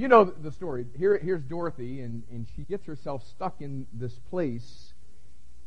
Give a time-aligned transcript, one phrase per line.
[0.00, 0.86] you know the story.
[0.98, 4.94] Here, here's Dorothy, and, and she gets herself stuck in this place.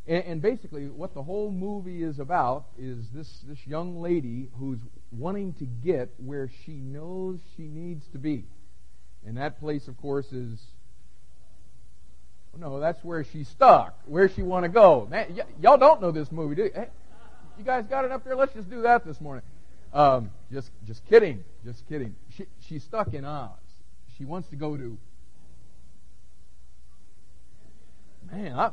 [0.08, 4.80] And, and basically, what the whole movie is about is this, this young lady who's
[5.12, 8.46] wanting to get where she knows she needs to be.
[9.26, 10.60] And that place, of course, is
[12.58, 13.98] no, that's where she's stuck.
[14.06, 15.08] Where she want to go?
[15.10, 16.72] Man, y- y'all don't know this movie, do you?
[16.74, 16.88] Hey,
[17.58, 18.36] you guys got it up there?
[18.36, 19.44] Let's just do that this morning.
[19.94, 21.44] Um, just, just kidding.
[21.66, 22.16] Just kidding.
[22.36, 23.63] She, she's stuck in Oz.
[24.18, 24.98] She wants to go to
[28.32, 28.72] man, I,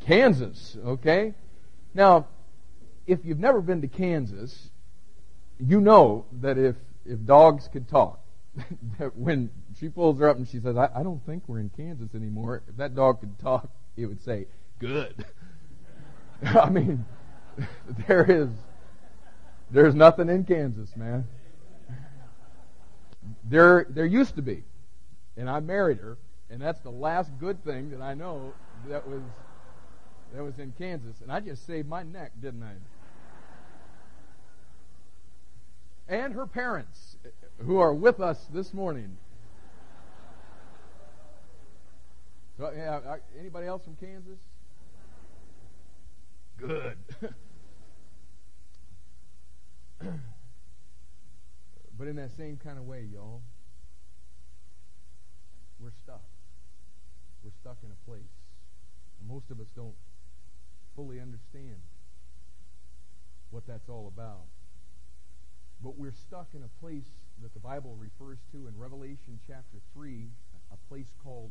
[0.00, 0.76] Kansas.
[0.84, 1.34] Okay.
[1.94, 2.26] Now,
[3.06, 4.70] if you've never been to Kansas,
[5.58, 8.20] you know that if if dogs could talk,
[8.98, 11.70] that when she pulls her up and she says, I, I don't think we're in
[11.70, 14.46] Kansas anymore, if that dog could talk, it would say,
[14.78, 15.24] Good.
[16.42, 17.04] I mean,
[18.06, 18.48] there is
[19.70, 21.26] there's nothing in Kansas, man.
[23.44, 24.64] There there used to be.
[25.36, 26.18] And I married her,
[26.50, 28.52] and that's the last good thing that I know
[28.88, 29.22] that was
[30.34, 31.20] that was in Kansas.
[31.22, 32.74] And I just saved my neck, didn't I?
[36.08, 37.16] And her parents,
[37.58, 39.16] who are with us this morning.
[42.58, 44.38] So, yeah, anybody else from Kansas?
[46.58, 46.98] Good.
[51.98, 53.40] but in that same kind of way, y'all,
[55.80, 56.22] we're stuck.
[57.42, 58.36] We're stuck in a place.
[59.18, 59.94] And most of us don't
[60.94, 61.80] fully understand
[63.50, 64.46] what that's all about.
[65.82, 67.08] But we're stuck in a place
[67.42, 70.28] that the Bible refers to in Revelation chapter 3,
[70.72, 71.50] a place called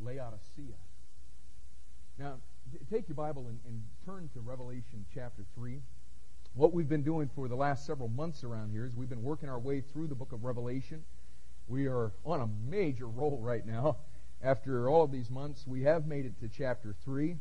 [0.00, 0.74] Laodicea.
[2.18, 2.34] Now,
[2.90, 5.80] take your Bible and, and, turn to Revelation chapter 3.
[6.54, 9.48] What we've been doing for the last several months around here is we've been working
[9.48, 11.04] our way through the book of Revelation.
[11.68, 13.98] We are on a major roll right now.
[14.42, 17.36] After all of these months, we have made it to chapter 3.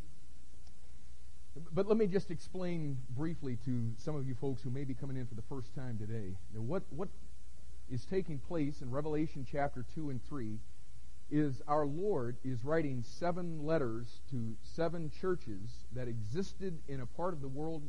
[1.72, 5.16] But let me just explain briefly to some of you folks who may be coming
[5.16, 6.36] in for the first time today.
[6.54, 7.08] Now, what, what
[7.90, 10.60] is taking place in Revelation chapter 2 and 3
[11.32, 17.34] is our Lord is writing seven letters to seven churches that existed in a part
[17.34, 17.84] of the world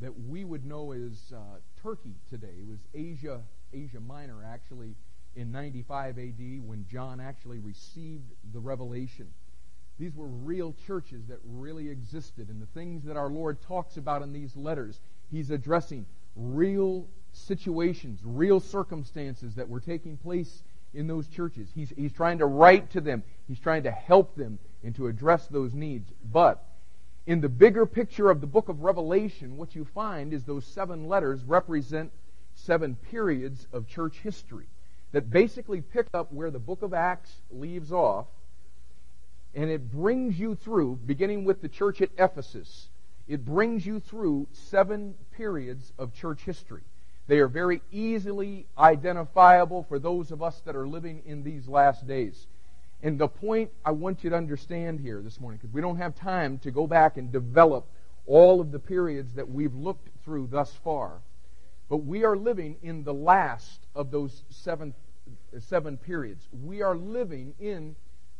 [0.00, 2.54] that we would know as uh, Turkey today.
[2.60, 4.94] It was Asia, Asia Minor, actually,
[5.34, 9.28] in 95 AD when John actually received the revelation.
[9.98, 12.48] These were real churches that really existed.
[12.48, 15.00] And the things that our Lord talks about in these letters,
[15.30, 16.06] He's addressing
[16.36, 21.70] real situations, real circumstances that were taking place in those churches.
[21.74, 25.46] He's, he's trying to write to them, He's trying to help them and to address
[25.46, 26.10] those needs.
[26.30, 26.62] But
[27.26, 31.06] in the bigger picture of the book of Revelation, what you find is those seven
[31.08, 32.10] letters represent
[32.54, 34.66] seven periods of church history
[35.12, 38.26] that basically pick up where the book of Acts leaves off
[39.54, 42.88] and it brings you through, beginning with the church at Ephesus,
[43.28, 46.82] it brings you through seven periods of church history.
[47.28, 52.06] They are very easily identifiable for those of us that are living in these last
[52.06, 52.46] days.
[53.02, 56.14] And the point I want you to understand here this morning, because we don't have
[56.14, 57.86] time to go back and develop
[58.26, 61.20] all of the periods that we've looked through thus far,
[61.88, 64.94] but we are living in the last of those seven,
[65.58, 66.48] seven periods.
[66.62, 67.96] We are living in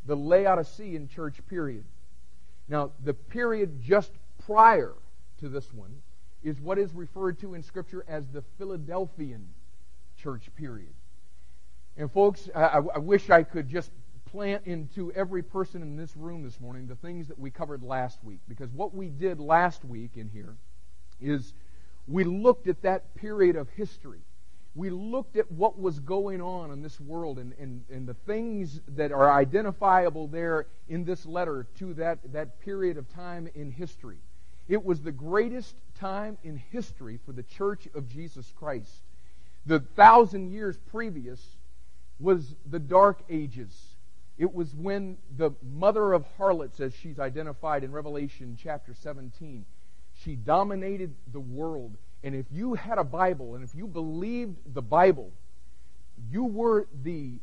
[0.07, 1.85] the Laodicean church period.
[2.69, 4.13] Now, the period just
[4.47, 4.95] prior
[5.41, 6.03] to this one
[6.43, 9.49] is what is referred to in Scripture as the Philadelphian
[10.17, 10.93] church period.
[11.97, 13.91] And, folks, I, I wish I could just
[14.33, 18.19] plant into every person in this room this morning the things that we covered last
[18.25, 18.41] week.
[18.49, 20.57] Because what we did last week in here
[21.21, 21.53] is
[22.07, 24.23] we looked at that period of history
[24.75, 28.81] we looked at what was going on in this world and, and, and the things
[28.89, 34.17] that are identifiable there in this letter to that, that period of time in history.
[34.69, 39.03] It was the greatest time in history for the church of Jesus Christ.
[39.67, 41.45] The thousand years previous
[42.19, 43.97] was the dark ages.
[44.39, 49.67] It was when the mother of harlots, as she's identified in Revelation chapter 17,
[50.25, 54.83] she dominated the world and if you had a Bible and if you believed the
[54.83, 55.33] Bible,
[56.31, 57.39] you were the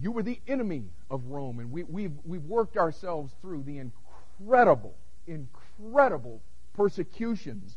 [0.00, 1.60] you were the enemy of Rome.
[1.60, 4.94] And we, we've, we've worked ourselves through the incredible,
[5.26, 6.42] incredible
[6.74, 7.76] persecutions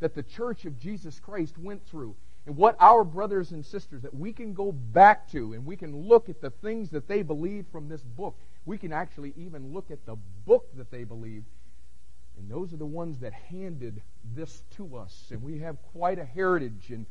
[0.00, 2.16] that the church of Jesus Christ went through.
[2.46, 5.94] And what our brothers and sisters that we can go back to and we can
[6.08, 8.36] look at the things that they believed from this book.
[8.64, 10.16] We can actually even look at the
[10.46, 11.44] book that they believed
[12.38, 14.02] and those are the ones that handed
[14.34, 15.28] this to us.
[15.30, 16.90] And we have quite a heritage.
[16.90, 17.06] And,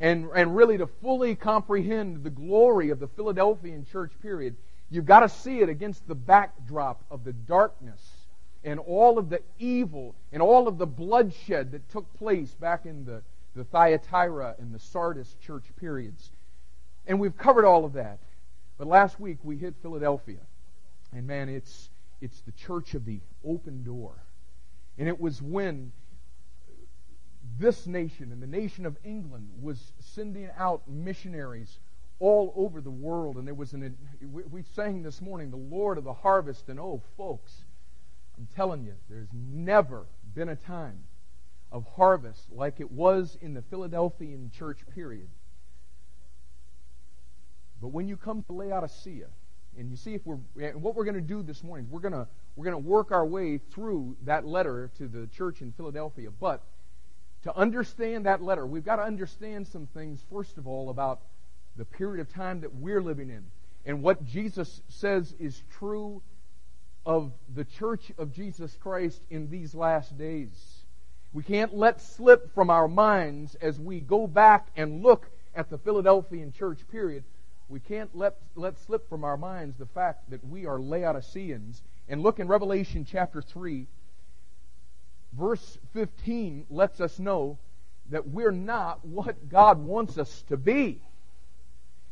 [0.00, 4.56] and, and really to fully comprehend the glory of the Philadelphian church period,
[4.90, 8.00] you've got to see it against the backdrop of the darkness
[8.64, 13.04] and all of the evil and all of the bloodshed that took place back in
[13.04, 13.22] the,
[13.54, 16.30] the Thyatira and the Sardis church periods.
[17.06, 18.18] And we've covered all of that.
[18.78, 20.40] But last week we hit Philadelphia.
[21.12, 21.90] And man, it's,
[22.20, 24.14] it's the church of the open door.
[24.98, 25.92] And it was when
[27.58, 31.78] this nation and the nation of England was sending out missionaries
[32.18, 33.36] all over the world.
[33.36, 33.96] And there was an,
[34.30, 36.68] we sang this morning, the Lord of the harvest.
[36.68, 37.64] And oh, folks,
[38.38, 41.04] I'm telling you, there's never been a time
[41.70, 45.28] of harvest like it was in the Philadelphian church period.
[47.80, 49.26] But when you come to Laodicea,
[49.78, 50.36] and you see if we're
[50.74, 52.26] what we're going to do this morning, we're going to
[52.56, 56.30] we're going to work our way through that letter to the church in Philadelphia.
[56.30, 56.62] But
[57.44, 61.20] to understand that letter, we've got to understand some things first of all about
[61.76, 63.44] the period of time that we're living in
[63.84, 66.22] and what Jesus says is true
[67.04, 70.84] of the church of Jesus Christ in these last days.
[71.32, 75.78] We can't let slip from our minds as we go back and look at the
[75.78, 77.24] Philadelphian church period.
[77.72, 81.82] We can't let, let slip from our minds the fact that we are Laodiceans.
[82.06, 83.86] And look in Revelation chapter 3,
[85.32, 87.56] verse 15 lets us know
[88.10, 91.00] that we're not what God wants us to be.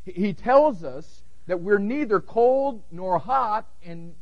[0.07, 4.15] He tells us that we're neither cold nor hot, and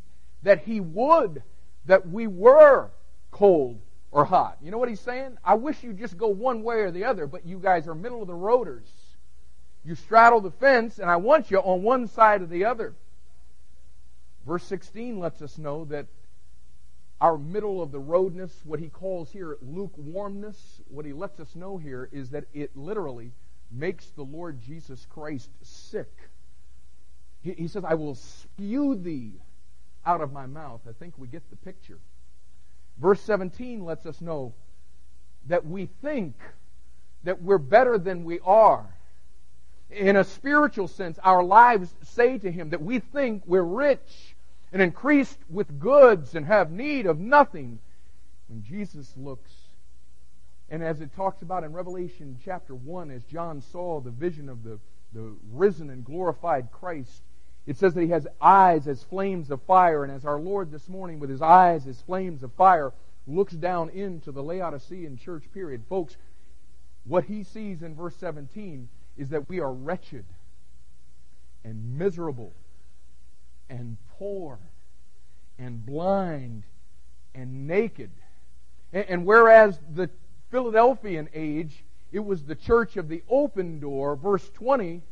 [0.43, 1.44] that He would
[1.87, 2.90] that we were
[3.31, 3.81] cold
[4.11, 4.58] or hot.
[4.61, 5.38] You know what He's saying?
[5.44, 8.23] I wish you'd just go one way or the other, but you guys are middle
[8.23, 8.88] of the roaders.
[9.84, 12.94] You straddle the fence, and I want you on one side or the other.
[14.46, 16.06] Verse 16 lets us know that
[17.20, 21.76] our middle of the roadness, what he calls here lukewarmness, what he lets us know
[21.76, 23.32] here is that it literally
[23.70, 26.12] makes the Lord Jesus Christ sick.
[27.42, 29.32] He, he says, I will spew thee
[30.06, 30.80] out of my mouth.
[30.88, 31.98] I think we get the picture.
[32.98, 34.54] Verse 17 lets us know
[35.46, 36.34] that we think
[37.25, 38.94] that we're better than we are.
[39.90, 44.37] In a spiritual sense, our lives say to him that we think we're rich
[44.73, 47.79] and increased with goods and have need of nothing.
[48.49, 49.50] When Jesus looks,
[50.69, 54.62] and as it talks about in Revelation chapter 1, as John saw the vision of
[54.62, 54.79] the,
[55.14, 57.23] the risen and glorified Christ,
[57.67, 60.88] it says that he has eyes as flames of fire, and as our Lord this
[60.88, 62.93] morning, with his eyes as flames of fire,
[63.26, 65.82] looks down into the Laodicean church period.
[65.88, 66.17] Folks,
[67.05, 68.88] what he sees in verse 17
[69.19, 70.25] is that we are wretched
[71.65, 72.53] and miserable
[73.69, 74.59] and poor
[75.59, 76.62] and blind
[77.35, 78.11] and naked.
[78.93, 80.09] And, and, whereas the
[80.50, 85.03] Philadelphian age, it was the church of the open door, verse 20,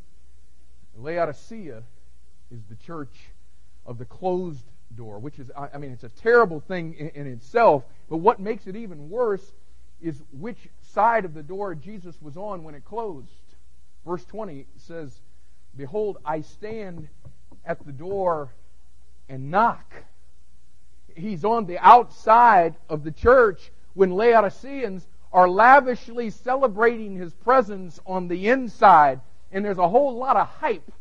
[0.99, 1.83] Laodicea
[2.51, 3.15] is the church
[3.85, 4.65] of the closed
[4.95, 8.67] door, which is, I mean, it's a terrible thing in, in itself, but what makes
[8.67, 9.53] it even worse
[10.01, 13.29] is which side of the door Jesus was on when it closed.
[14.07, 15.21] Verse 20 says,
[15.77, 17.09] Behold, I stand
[17.65, 18.55] at the door
[19.29, 19.95] and knock.
[21.17, 28.29] He's on the outside of the church when Laodiceans are lavishly celebrating his presence on
[28.29, 29.21] the inside.
[29.51, 30.93] And there's a whole lot of hype,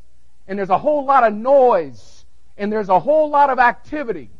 [0.47, 2.25] and there's a whole lot of noise,
[2.57, 4.31] and there's a whole lot of activity.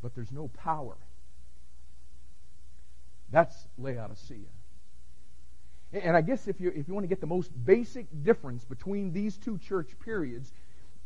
[0.00, 0.96] But there's no power.
[3.32, 4.55] That's Laodicea.
[5.92, 9.12] And I guess if you, if you want to get the most basic difference between
[9.12, 10.52] these two church periods,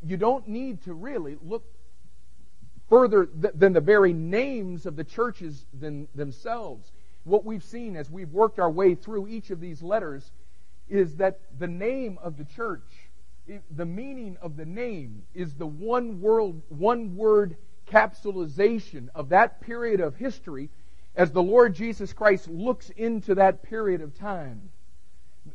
[0.02, 1.64] you don't need to really look
[2.88, 6.90] further th- than the very names of the churches than, themselves.
[7.24, 10.30] What we've seen as we've worked our way through each of these letters
[10.88, 12.82] is that the name of the church,
[13.70, 17.56] the meaning of the name, is the one world, one word
[17.86, 20.70] capsulization of that period of history
[21.14, 24.70] as the Lord Jesus Christ looks into that period of time.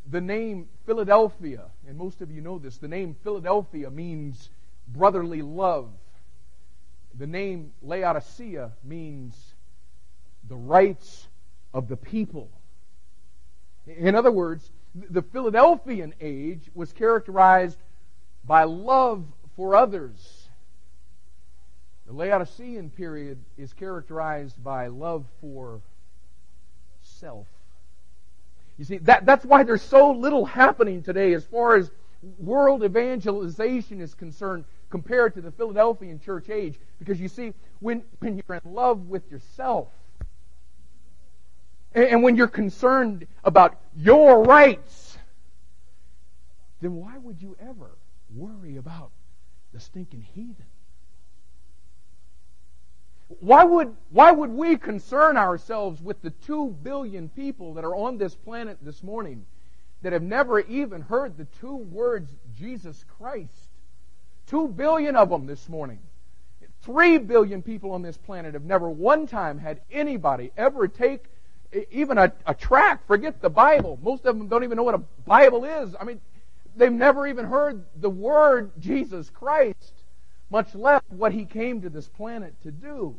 [0.09, 4.49] The name Philadelphia, and most of you know this, the name Philadelphia means
[4.87, 5.89] brotherly love.
[7.17, 9.53] The name Laodicea means
[10.47, 11.27] the rights
[11.73, 12.49] of the people.
[13.87, 17.77] In other words, the Philadelphian age was characterized
[18.43, 20.34] by love for others
[22.05, 25.81] the Laodicean period is characterized by love for
[27.01, 27.47] self.
[28.77, 31.89] You see, that, that's why there's so little happening today as far as
[32.39, 36.75] world evangelization is concerned compared to the Philadelphian church age.
[36.99, 39.87] Because you see, when, when you're in love with yourself,
[41.93, 45.17] and when you're concerned about your rights,
[46.81, 47.97] then why would you ever
[48.35, 49.11] worry about
[49.73, 50.65] the stinking heathen?
[53.27, 58.17] Why would, why would we concern ourselves with the two billion people that are on
[58.17, 59.45] this planet this morning
[60.03, 63.69] that have never even heard the two words Jesus Christ?
[64.45, 65.99] Two billion of them this morning.
[66.81, 71.25] Three billion people on this planet have never one time had anybody ever take
[71.91, 73.99] even a, a tract, forget the Bible.
[74.03, 75.95] Most of them don't even know what a Bible is.
[75.99, 76.21] I mean,
[76.75, 79.94] they've never even heard the word Jesus Christ
[80.49, 83.15] much less what he came to this planet to do.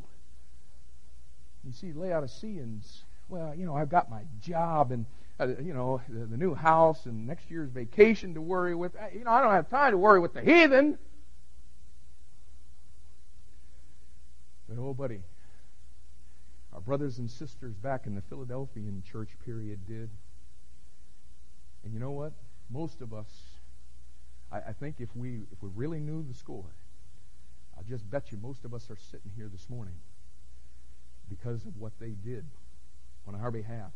[1.64, 5.04] You see, Laodiceans, well, you know, I've got my job and,
[5.40, 8.92] uh, you know, the, the, new house and next year's vacation to worry with.
[9.12, 10.97] You know, I don't have time to worry with the heathen.
[14.68, 15.21] But, oh, buddy,
[16.73, 20.09] our brothers and sisters back in the Philadelphian church period did.
[21.85, 22.33] And you know what?
[22.71, 23.30] Most of us,
[24.52, 26.64] I, I think if we, if we really knew the score,
[27.76, 29.97] I'll just bet you most of us are sitting here this morning
[31.28, 32.45] because of what they did
[33.26, 33.92] on our behalf.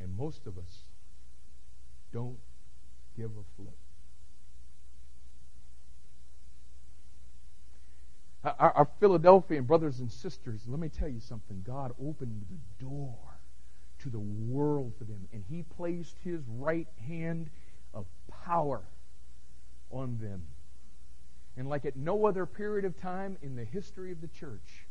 [0.00, 0.82] And most of us
[2.12, 2.38] don't
[3.16, 3.74] give a flip.
[8.44, 11.64] Our, our, Philadelphian brothers and sisters, let me tell you something.
[11.66, 13.16] God opened the door
[14.00, 17.48] to the world for them, and He placed His right hand
[17.94, 18.04] of
[18.44, 18.82] power
[19.94, 20.42] on them.
[21.56, 24.86] And like at no other period of time in the history of the church,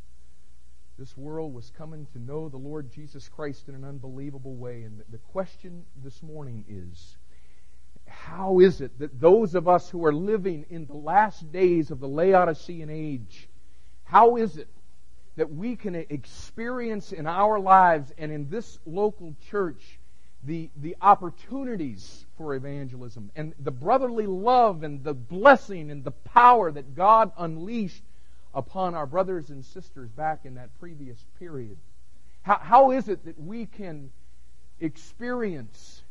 [0.98, 4.84] this world was coming to know the Lord Jesus Christ in an unbelievable way.
[4.84, 7.18] And the question this morning is
[8.08, 12.00] how is it that those of us who are living in the last days of
[12.00, 13.50] the Laodicean age,
[14.04, 14.68] how is it
[15.36, 20.00] that we can experience in our lives and in this local church
[20.46, 26.72] the, the opportunities for evangelism and the brotherly love and the blessing and the power
[26.72, 28.04] that God unleashed
[28.54, 31.78] upon our brothers and sisters back in that previous period.
[32.42, 34.12] How, how is it that we can
[34.80, 36.04] experience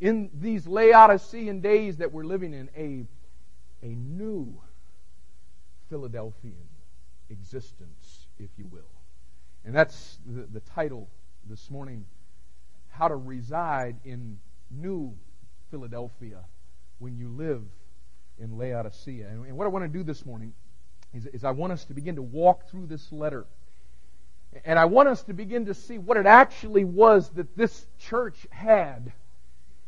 [0.00, 3.06] in these Laodicean days that we're living in a,
[3.86, 4.54] a new
[5.88, 6.68] Philadelphian
[7.30, 8.82] existence, if you will?
[9.64, 11.08] And that's the, the title
[11.48, 12.04] this morning
[12.92, 14.38] how to reside in
[14.70, 15.14] New
[15.70, 16.44] Philadelphia
[16.98, 17.62] when you live
[18.38, 19.28] in Laodicea.
[19.28, 20.52] And, and what I want to do this morning
[21.14, 23.46] is, is I want us to begin to walk through this letter.
[24.64, 28.46] And I want us to begin to see what it actually was that this church
[28.50, 29.12] had.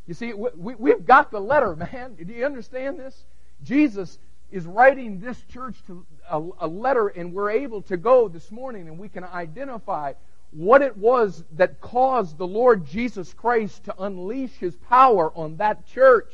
[0.07, 2.15] You see, we, we've got the letter, man.
[2.15, 3.25] Do you understand this?
[3.63, 4.17] Jesus
[4.51, 8.87] is writing this church to a, a, letter, and we're able to go this morning
[8.87, 10.13] and we can identify
[10.55, 15.85] what it was that caused the Lord Jesus Christ to unleash his power on that
[15.85, 16.31] church.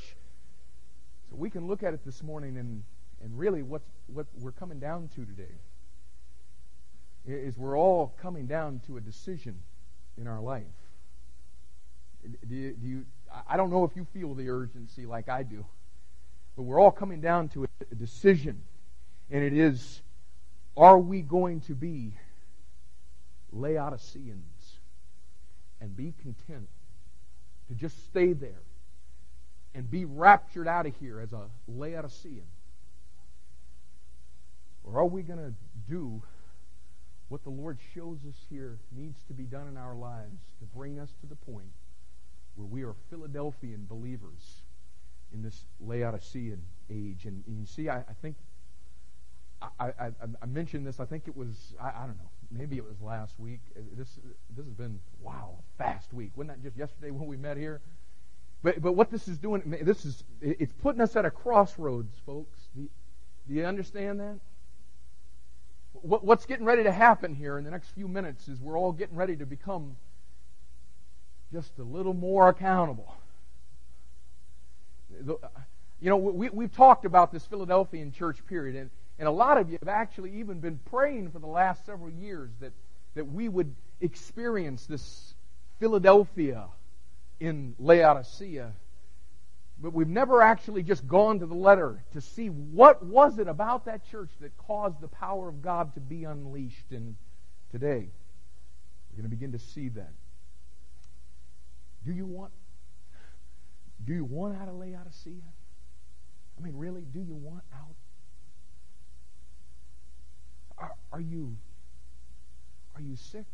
[1.29, 2.83] So we can look at it this morning and,
[3.23, 5.55] and really what, what we're coming down to today
[7.25, 9.57] is we're all coming down to a decision
[10.19, 10.63] in our life.
[12.47, 13.05] Do you, do you,
[13.49, 15.65] I don't know if you feel the urgency like I do,
[16.55, 18.61] but we're all coming down to a decision.
[19.31, 20.03] And it is,
[20.77, 22.13] are we going to be
[23.51, 24.79] Laodiceans
[25.79, 26.69] and be content
[27.67, 28.61] to just stay there
[29.73, 32.45] and be raptured out of here as a Laodicean?
[34.83, 35.53] Or are we going to
[35.89, 36.21] do
[37.29, 40.99] what the Lord shows us here needs to be done in our lives to bring
[40.99, 41.71] us to the point
[42.55, 44.63] where we are Philadelphian believers
[45.33, 47.25] in this Laodicean age?
[47.25, 48.35] And, and you see, I, I think
[49.61, 50.99] I, I, I, mentioned this.
[50.99, 53.61] I think it was I, I don't know maybe it was last week.
[53.75, 54.19] Uh, this
[54.55, 56.31] this has been wow, fast week.
[56.35, 57.81] Wasn't that just yesterday when we met here?
[58.63, 62.59] But but what this is doing, this is it's putting us at a crossroads, folks.
[62.75, 62.89] Do you,
[63.47, 64.39] do you understand that?
[65.93, 68.91] What, what's getting ready to happen here in the next few minutes is we're all
[68.91, 69.97] getting ready to become
[71.51, 73.13] just a little more accountable.
[75.19, 78.89] You know, we, we've talked about this Philadelphian church period, and
[79.21, 82.49] and a lot of you have actually even been praying for the last several years
[82.59, 82.71] that,
[83.13, 85.35] that we would experience this
[85.79, 86.65] Philadelphia
[87.39, 88.71] in Laodicea.
[89.79, 93.85] But we've never actually just gone to the letter to see what was it about
[93.85, 96.89] that church that caused the power of God to be unleashed.
[96.89, 97.15] And
[97.71, 98.07] today,
[99.11, 100.13] we're going to begin to see that.
[102.07, 102.51] Do you want
[104.03, 105.43] do you want out of Laodicea?
[106.57, 107.93] I mean, really, do you want out?
[111.21, 111.55] Are, you
[112.95, 113.45] Are you sick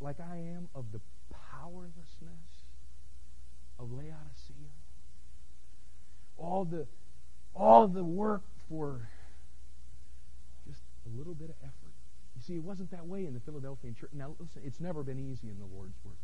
[0.00, 1.00] like I am of the
[1.52, 2.64] powerlessness
[3.78, 4.72] of Laodicea?
[6.38, 6.86] All the
[7.54, 8.40] all the work
[8.70, 9.06] for
[10.66, 11.92] just a little bit of effort.
[12.36, 14.10] You see, it wasn't that way in the Philadelphian church.
[14.14, 16.16] Now, listen, it's never been easy in the Lord's work.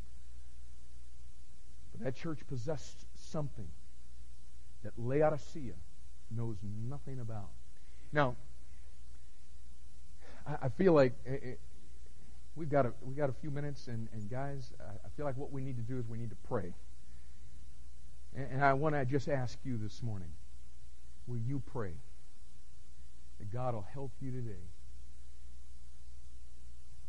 [1.93, 3.69] But that church possessed something
[4.83, 5.75] that Laodicea
[6.31, 6.57] knows
[6.89, 7.51] nothing about.
[8.13, 8.37] Now,
[10.47, 11.61] I, feel like it, it,
[12.55, 15.51] we've got a we got a few minutes, and, and guys, I, feel like what
[15.51, 16.75] we need to do is we need to pray.
[18.37, 20.29] And, and I want to just ask you this morning:
[21.27, 21.93] Will you pray
[23.39, 24.69] that God will help you today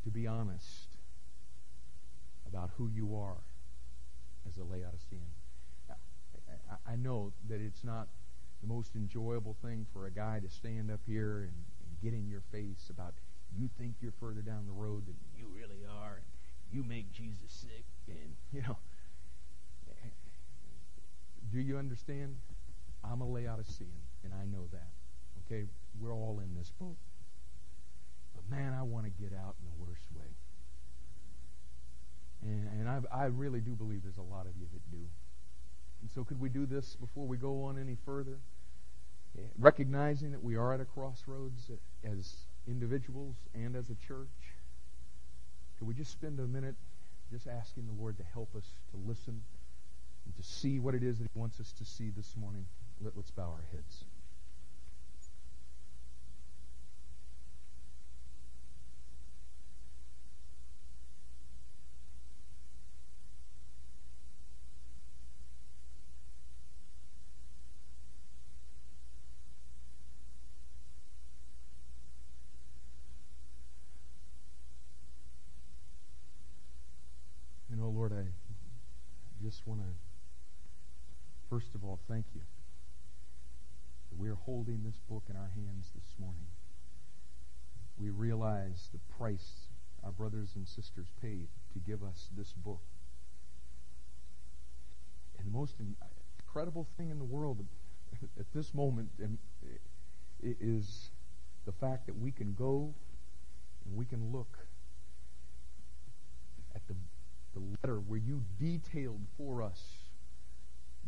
[0.05, 0.87] to be honest
[2.47, 3.43] about who you are
[4.47, 5.19] as a Laodicean?
[6.87, 8.07] I know that it's not
[8.61, 12.27] the most enjoyable thing for a guy to stand up here and, and get in
[12.27, 13.13] your face about
[13.57, 16.25] you think you're further down the road than you really are, and
[16.71, 18.77] you make Jesus sick, and you know.
[21.51, 22.35] Do you understand?
[23.03, 23.91] I'm a Laodicean,
[24.23, 24.89] and I know that.
[25.45, 25.65] Okay,
[26.01, 26.97] we're all in this boat.
[28.35, 30.25] But man, I want to get out in the worst way.
[32.41, 35.05] And, and I, I really do believe there's a lot of you that do.
[36.01, 38.39] And so, could we do this before we go on any further?
[39.37, 44.27] Eh, recognizing that we are at a crossroads eh, as individuals and as a church,
[45.77, 46.75] could we just spend a minute
[47.31, 49.41] just asking the Lord to help us to listen
[50.25, 52.65] and to see what it is that He wants us to see this morning?
[53.01, 54.05] Let, let's bow our heads.
[79.55, 79.87] Just want to,
[81.49, 82.41] first of all, thank you
[84.09, 86.47] that we are holding this book in our hands this morning.
[87.97, 89.69] We realize the price
[90.03, 92.81] our brothers and sisters paid to give us this book.
[95.37, 95.75] And the most
[96.37, 97.65] incredible thing in the world
[98.37, 99.37] at this moment um,
[100.43, 101.11] is
[101.65, 102.93] the fact that we can go
[103.85, 104.57] and we can look
[106.75, 106.95] at the
[107.55, 109.81] the letter where you detailed for us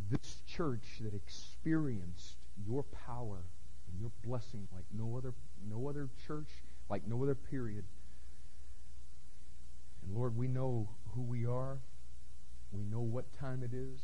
[0.09, 3.43] this church that experienced your power
[3.91, 5.33] and your blessing like no other
[5.69, 6.49] no other church,
[6.89, 7.83] like no other period.
[10.03, 11.79] And Lord, we know who we are.
[12.71, 13.99] We know what time it is.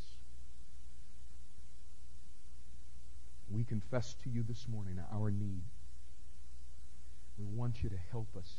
[3.49, 5.63] We confess to you this morning our need.
[7.37, 8.51] We want you to help us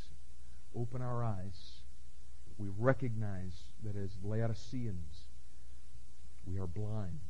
[0.75, 1.83] open our eyes
[2.59, 3.53] we recognize
[3.85, 5.25] that as Laodiceans,
[6.47, 7.21] we are blind.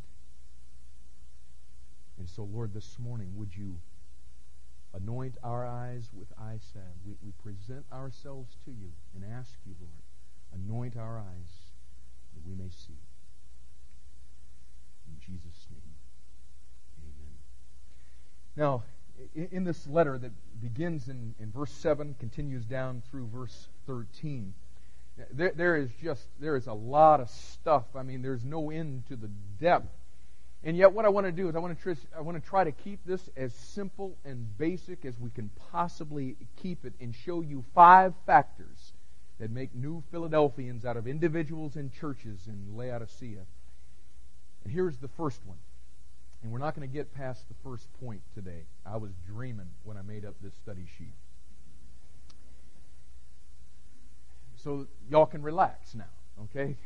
[2.19, 3.77] And so, Lord, this morning, would you
[4.95, 6.85] anoint our eyes with eye salve?
[7.07, 9.93] We, we present ourselves to you and ask you, Lord,
[10.55, 11.51] anoint our eyes
[12.35, 12.99] that we may see.
[15.09, 15.95] In Jesus' name,
[17.03, 17.35] amen.
[18.57, 18.85] Now,
[19.35, 24.55] in, in this letter that begins in, in verse 7, continues down through verse 13,
[25.33, 27.85] there, there is just there is a lot of stuff.
[27.95, 29.89] I mean, there's no end to the depth.
[30.67, 32.65] And yet, what I want to do is I want to I want to try
[32.65, 37.43] to keep this as simple and basic as we can possibly keep it, and show
[37.43, 38.95] you five factors
[39.39, 43.45] that make new Philadelphians out of individuals and churches in Laodicea.
[44.65, 45.59] And here's the first one.
[46.43, 48.65] And we're not going to get past the first point today.
[48.87, 51.15] I was dreaming when I made up this study sheet.
[54.65, 56.05] So y'all can relax now,
[56.45, 56.77] okay?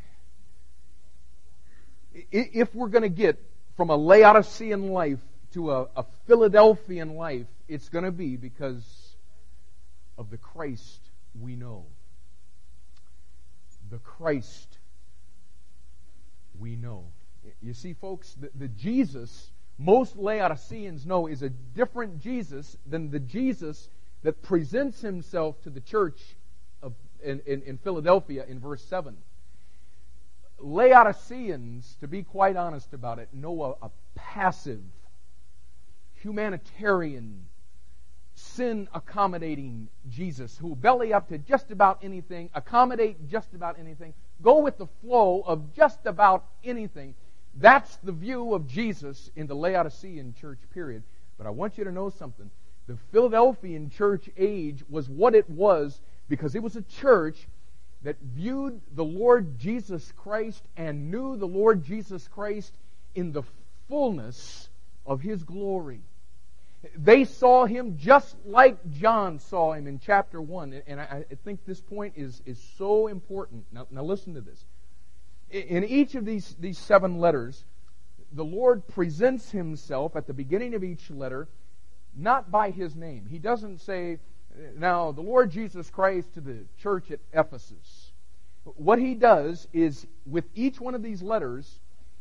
[2.32, 3.40] If we're going to get
[3.76, 5.20] from a Laodicean life
[5.52, 9.14] to a, a Philadelphian life, it's going to be because
[10.18, 11.00] of the Christ
[11.40, 11.86] we know.
[13.88, 14.78] The Christ
[16.58, 17.04] we know.
[17.62, 23.20] You see, folks, the, the Jesus most Laodiceans know is a different Jesus than the
[23.20, 23.88] Jesus
[24.24, 26.20] that presents himself to the church
[27.22, 29.16] in, in, in Philadelphia in verse 7.
[30.60, 34.82] Laodiceans, to be quite honest about it, know a, a passive,
[36.14, 37.46] humanitarian,
[38.34, 44.60] sin accommodating Jesus who belly up to just about anything, accommodate just about anything, go
[44.60, 47.14] with the flow of just about anything.
[47.56, 51.02] That's the view of Jesus in the Laodicean church period.
[51.36, 52.50] But I want you to know something.
[52.86, 57.48] The Philadelphian church age was what it was because it was a church
[58.02, 62.72] that viewed the Lord Jesus Christ and knew the Lord Jesus Christ
[63.14, 63.42] in the
[63.88, 64.68] fullness
[65.04, 66.00] of his glory.
[66.96, 70.82] They saw him just like John saw him in chapter 1.
[70.86, 73.64] And I, think this point is, is so important.
[73.72, 74.64] Now, now listen to this.
[75.50, 77.64] In each of these, these seven letters,
[78.32, 81.48] the Lord presents himself at the beginning of each letter
[82.18, 83.26] not by his name.
[83.30, 84.18] He doesn't say,
[84.76, 88.12] now, the Lord Jesus Christ to the church at Ephesus.
[88.64, 91.80] What he does is, with each one of these letters,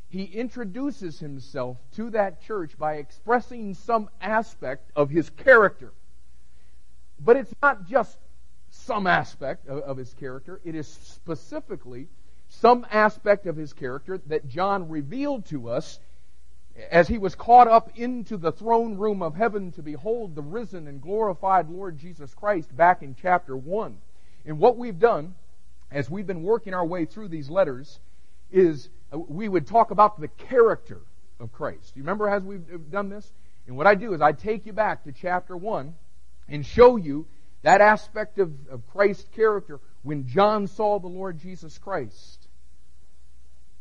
[0.09, 5.91] he introduces himself to that church by expressing some aspect of his character.
[7.19, 8.17] But it's not just
[8.69, 12.07] some aspect of, of, his character, it is specifically
[12.47, 15.99] some aspect of his character that John revealed to us
[16.91, 20.87] as he was caught up into the throne room of heaven to behold the risen
[20.87, 23.97] and glorified Lord Jesus Christ back in chapter 1.
[24.45, 25.35] And what we've done,
[25.91, 27.99] as we've been working our way through these letters,
[28.51, 31.01] is uh, we would talk about the character
[31.39, 31.93] of Christ.
[31.95, 33.31] You remember as we've uh, done this?
[33.65, 35.93] And what I do is I take you back to chapter 1
[36.47, 37.25] and show you
[37.63, 42.46] that aspect of, of Christ's character when John saw the Lord Jesus Christ.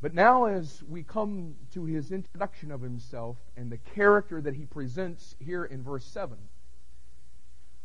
[0.02, 4.66] But now, as we come to his introduction of himself and the character that he
[4.66, 6.36] presents here in verse 7,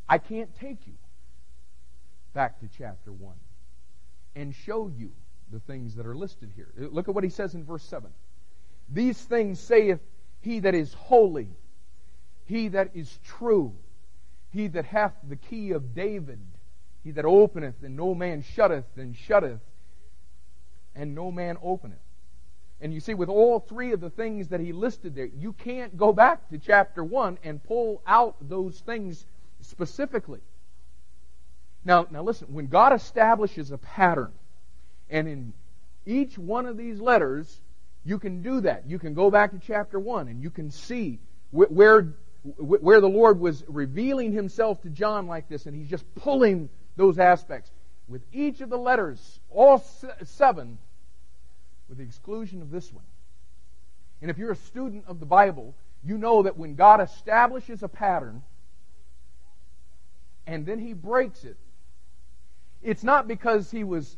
[0.10, 0.94] I can't take you
[2.34, 3.34] back to chapter 1
[4.36, 5.12] and show you
[5.52, 6.72] the things that are listed here.
[6.78, 8.10] Look at what he says in verse 7.
[8.90, 10.00] These things saith
[10.42, 11.48] he that is holy,
[12.46, 13.74] he that is true,
[14.52, 16.42] he that hath the key of David,
[17.04, 19.62] he that openeth and no man shutteth, and shutteth
[20.96, 21.98] and no man openeth.
[22.82, 25.96] And you see, with all three of the things that he listed there, you can't
[25.96, 29.26] go back to chapter 1 and pull out those things
[29.62, 30.40] specifically.
[31.86, 34.32] Now, now listen, when God establishes a pattern,
[35.10, 35.54] and in
[36.06, 37.62] each one of these letters,
[38.04, 38.88] you can do that.
[38.88, 41.20] You can go back to chapter 1 and you can see
[41.52, 42.08] where,
[42.58, 47.20] where the Lord was revealing himself to John like this, and he's just pulling those
[47.20, 47.72] aspects.
[48.08, 49.84] With each of the letters, all
[50.24, 50.78] seven,
[51.88, 53.04] with the exclusion of this one.
[54.22, 57.88] And if you're a student of the Bible, you know that when God establishes a
[57.88, 58.44] pattern
[60.46, 61.58] and then he breaks it,
[62.82, 64.18] it's not because he was,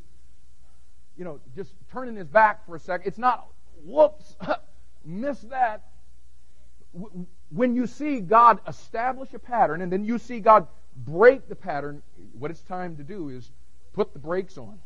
[1.17, 3.07] you know, just turning his back for a second.
[3.07, 3.47] It's not,
[3.83, 4.35] whoops,
[5.05, 5.83] missed that.
[7.49, 12.01] When you see God establish a pattern and then you see God break the pattern,
[12.37, 13.51] what it's time to do is
[13.93, 14.79] put the brakes on.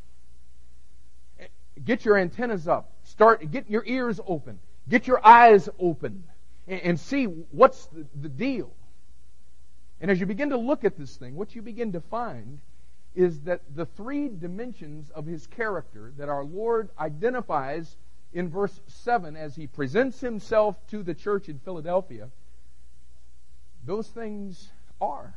[1.83, 2.91] Get your antennas up.
[3.03, 4.59] Start, get your ears open.
[4.89, 6.23] Get your eyes open
[6.67, 8.71] and, and see what's the, the deal.
[9.99, 12.59] And as you begin to look at this thing, what you begin to find
[13.15, 17.97] is that the three dimensions of his character that our Lord identifies
[18.33, 22.29] in verse 7 as he presents himself to the church in Philadelphia,
[23.85, 24.69] those things
[25.01, 25.33] are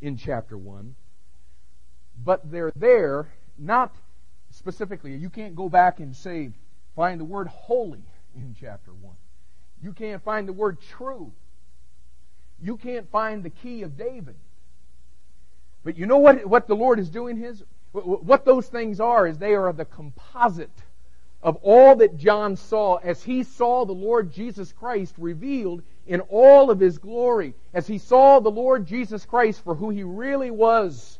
[0.00, 0.96] in chapter 1,
[2.24, 3.28] but they're there
[3.58, 3.94] not
[4.50, 6.50] specifically, you can't go back and say,
[6.96, 8.02] find the word holy
[8.36, 9.14] in chapter 1.
[9.82, 11.32] You can't find the word true.
[12.62, 14.34] You can't find the key of David.
[15.82, 17.62] But you know what, what the Lord is doing his?
[17.92, 20.70] What those things are is they are the composite
[21.42, 26.70] of all that John saw as he saw the Lord Jesus Christ revealed in all
[26.70, 31.19] of his glory, as he saw the Lord Jesus Christ for who he really was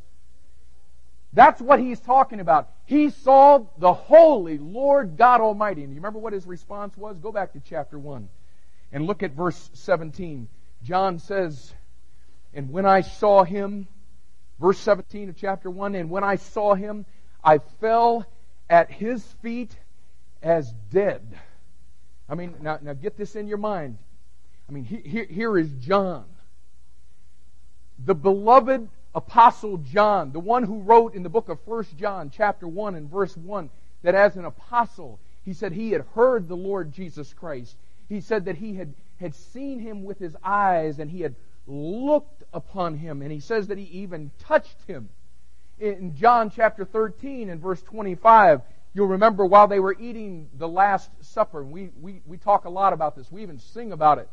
[1.33, 2.71] that's what he's talking about.
[2.87, 5.83] He saw the holy Lord God Almighty.
[5.83, 7.19] And you remember what his response was?
[7.19, 8.29] Go back to chapter 1
[8.93, 10.49] and look at verse 17.
[10.83, 11.73] John says,
[12.53, 13.87] And when I saw him,
[14.59, 17.07] verse 17 of chapter 1, and when I saw him,
[17.45, 18.27] I fell
[18.69, 19.77] at his feet
[20.43, 21.23] as dead.
[22.29, 23.99] I mean, now, now get this in your mind.
[24.69, 26.25] I mean, here, here is John,
[27.99, 32.67] the beloved apostle John, the one who wrote in the book of 1 John chapter
[32.69, 33.71] 1 and verse 1
[34.03, 37.77] that as an apostle, he said he had heard the Lord Jesus Christ.
[38.09, 41.35] He said that he had, had seen him with his eyes and he had
[41.67, 43.23] looked upon him.
[43.23, 45.09] And he says that he even touched him.
[45.79, 48.61] In John chapter 13 and verse 25,
[48.93, 52.93] you'll remember while they were eating the Last Supper, we, we, we talk a lot
[52.93, 53.31] about this.
[53.33, 54.29] We even sing about it.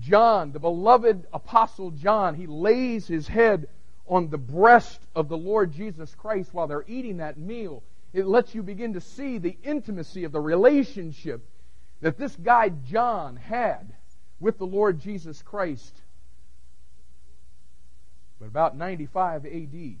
[0.00, 3.68] John, the beloved apostle John, he lays his head
[4.06, 7.82] on the breast of the Lord Jesus Christ while they're eating that meal.
[8.12, 11.46] It lets you begin to see the intimacy of the relationship
[12.00, 13.92] that this guy John had
[14.40, 15.94] with the Lord Jesus Christ.
[18.38, 19.94] But about 95 AD,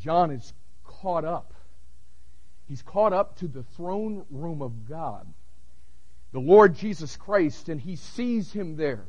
[0.00, 0.52] John is
[0.84, 1.52] caught up.
[2.68, 5.26] He's caught up to the throne room of God,
[6.32, 9.04] the Lord Jesus Christ, and he sees him there.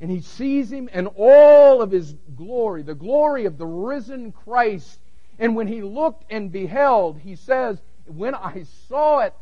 [0.00, 4.98] And he sees him in all of his glory, the glory of the risen Christ.
[5.38, 9.34] And when he looked and beheld, he says, When I saw it,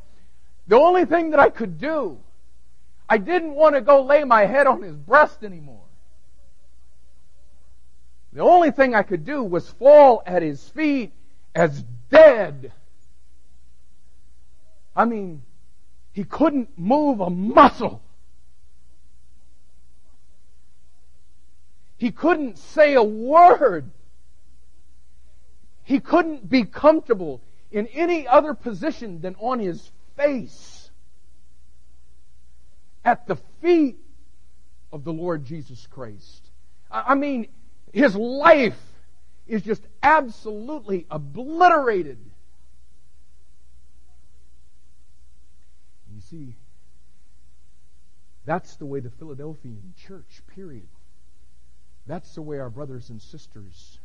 [0.67, 2.19] the only thing that I could do,
[3.09, 5.85] I didn't want to go lay my head on his breast anymore.
[8.33, 11.13] The only thing I could do was fall at his feet
[11.55, 12.73] as dead.
[14.95, 15.43] I mean,
[16.13, 18.03] he couldn't move a muscle.
[21.99, 23.91] He couldn't say a word.
[25.85, 30.91] He couldn't be comfortable in any other position than on his face
[33.05, 33.99] at the feet
[34.93, 36.51] of the Lord Jesus Christ.
[36.91, 37.49] I mean,
[37.93, 38.81] his life
[39.47, 42.19] is just absolutely obliterated.
[46.13, 46.55] You see,
[48.47, 50.89] that's the way the Philadelphian church, period.
[52.07, 53.99] That's the way our brothers and sisters,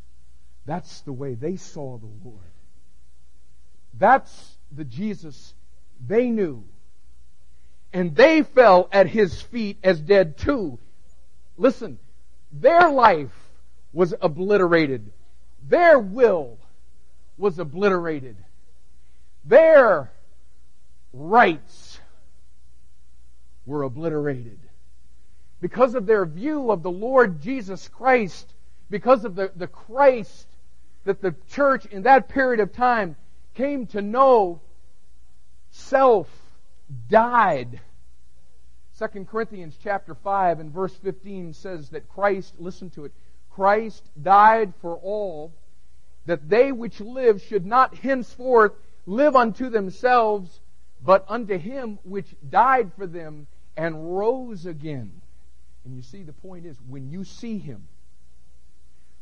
[0.65, 2.39] that's the way they saw the Lord.
[3.97, 5.53] That's the Jesus
[6.05, 6.63] they knew.
[7.93, 10.79] And they fell at his feet as dead too.
[11.57, 11.97] Listen,
[12.51, 13.33] their life
[13.93, 15.13] was obliterated.
[15.67, 16.57] Their will
[17.37, 18.35] was obliterated.
[19.45, 20.11] Their
[21.13, 21.84] rights
[23.65, 24.59] were obliterated.
[25.61, 28.53] Because of their view of the Lord Jesus Christ,
[28.89, 30.47] because of the, the Christ
[31.05, 33.15] that the church in that period of time
[33.53, 34.61] came to know,
[35.71, 36.29] self
[37.09, 37.79] died.
[38.99, 43.11] 2 Corinthians chapter 5 and verse 15 says that Christ, listen to it,
[43.51, 45.53] Christ died for all,
[46.25, 48.73] that they which live should not henceforth
[49.05, 50.59] live unto themselves,
[51.03, 53.47] but unto him which died for them
[53.77, 55.21] and rose again.
[55.83, 57.87] And you see, the point is, when you see him,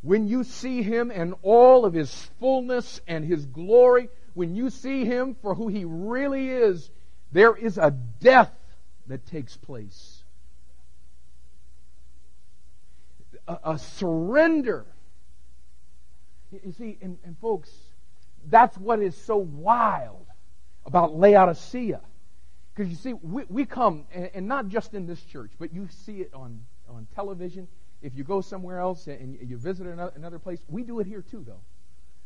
[0.02, 5.06] when you see him and all of his fullness and his glory, when you see
[5.06, 6.90] him for who he really is,
[7.32, 8.52] there is a death
[9.08, 10.24] that takes place.
[13.48, 14.86] a, a surrender.
[16.52, 17.72] You see, and, and folks,
[18.50, 20.26] that's what is so wild
[20.86, 22.02] about Laodicea.
[22.74, 25.88] Because you see, we, we come, and, and, not just in this church, but you
[26.06, 27.68] see it on, on television.
[28.02, 31.22] If you go somewhere else and you visit another, another place, we do it here
[31.22, 31.62] too, though.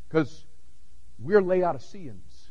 [0.08, 0.44] Because
[1.18, 2.50] we're Laodiceans.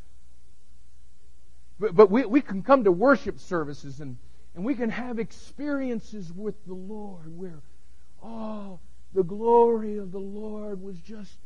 [1.80, 4.18] But, but we, we can come to worship services and,
[4.56, 7.62] and we can have experiences with the Lord where
[8.24, 8.80] oh,
[9.14, 11.38] the glory of the Lord was just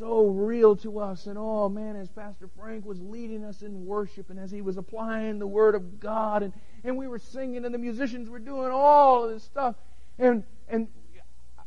[0.00, 1.26] so real to us.
[1.26, 4.78] And oh man, as Pastor Frank was leading us in worship and as he was
[4.78, 8.70] applying the Word of God and, and we were singing and the musicians were doing
[8.72, 9.76] all of this stuff.
[10.18, 10.88] And, and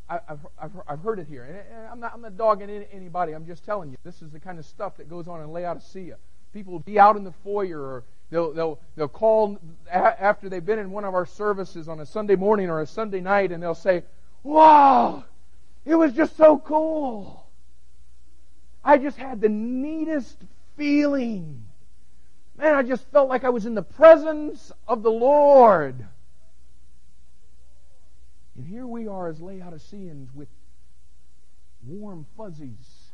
[0.10, 1.44] I, have I've, I've heard it here.
[1.44, 3.34] And I'm not, I'm not dogging anybody.
[3.34, 3.98] I'm just telling you.
[4.04, 6.18] This is the kind of stuff that goes on in Laodicea.
[6.54, 9.60] People will be out in the foyer or they'll, they'll, they'll call
[9.92, 13.22] after they've been in one of our services on a Sunday morning or a Sunday
[13.22, 14.04] night and they'll say,
[14.42, 15.24] wow,
[15.86, 17.43] it was just so cool.
[18.84, 20.38] I just had the neatest
[20.76, 21.64] feeling.
[22.58, 26.06] Man, I just felt like I was in the presence of the Lord.
[28.56, 30.50] And here we are as Laodiceans with
[31.86, 33.12] warm fuzzies.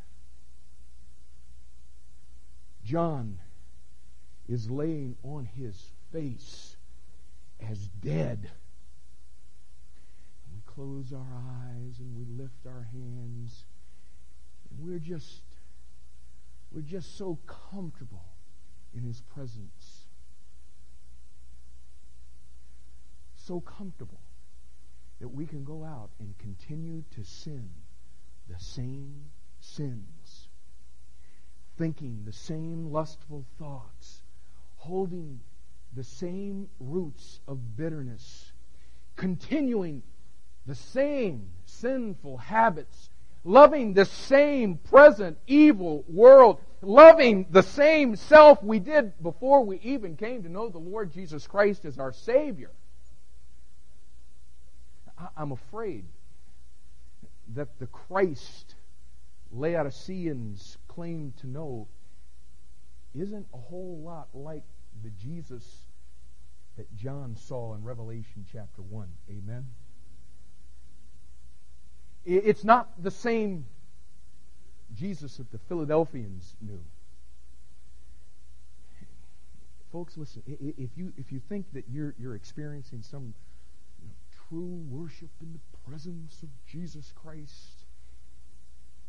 [2.83, 3.37] John
[4.47, 5.79] is laying on his
[6.11, 6.75] face
[7.69, 8.49] as dead
[10.45, 13.65] And we close our eyes and we lift our hands.
[14.71, 15.41] And we're just
[16.71, 17.37] we're just so
[17.71, 18.25] comfortable
[18.95, 20.07] in his presence.
[23.35, 24.19] So comfortable
[25.19, 27.69] that we can go out and continue to sin
[28.47, 29.25] the same
[29.59, 30.47] sins,
[31.77, 34.23] thinking the same lustful thoughts,
[34.77, 35.39] holding
[35.95, 38.51] the same roots of bitterness,
[39.15, 40.03] continuing
[40.65, 43.09] the same sinful habits,
[43.43, 50.15] loving the same present evil world, loving the same self we did before we even
[50.15, 52.71] came to know the Lord Jesus Christ as our Savior.
[55.35, 56.05] I'm afraid
[57.55, 58.75] that the Christ
[59.51, 61.87] Laodiceans claim to know
[63.15, 64.63] isn't a whole lot like
[65.03, 65.65] the Jesus
[66.77, 69.07] that John saw in Revelation chapter 1.
[69.29, 69.65] Amen?
[72.25, 73.65] It's not the same
[74.95, 76.83] Jesus that the Philadelphians knew.
[79.91, 83.33] Folks, listen, if you, if you think that you're, you're experiencing some
[84.01, 84.13] you know,
[84.47, 87.85] true worship in the presence of Jesus Christ,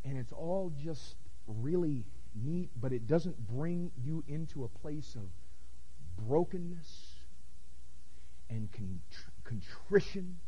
[0.05, 5.29] and it's all just really neat, but it doesn't bring you into a place of
[6.27, 7.15] brokenness
[8.49, 8.69] and
[9.45, 10.39] contrition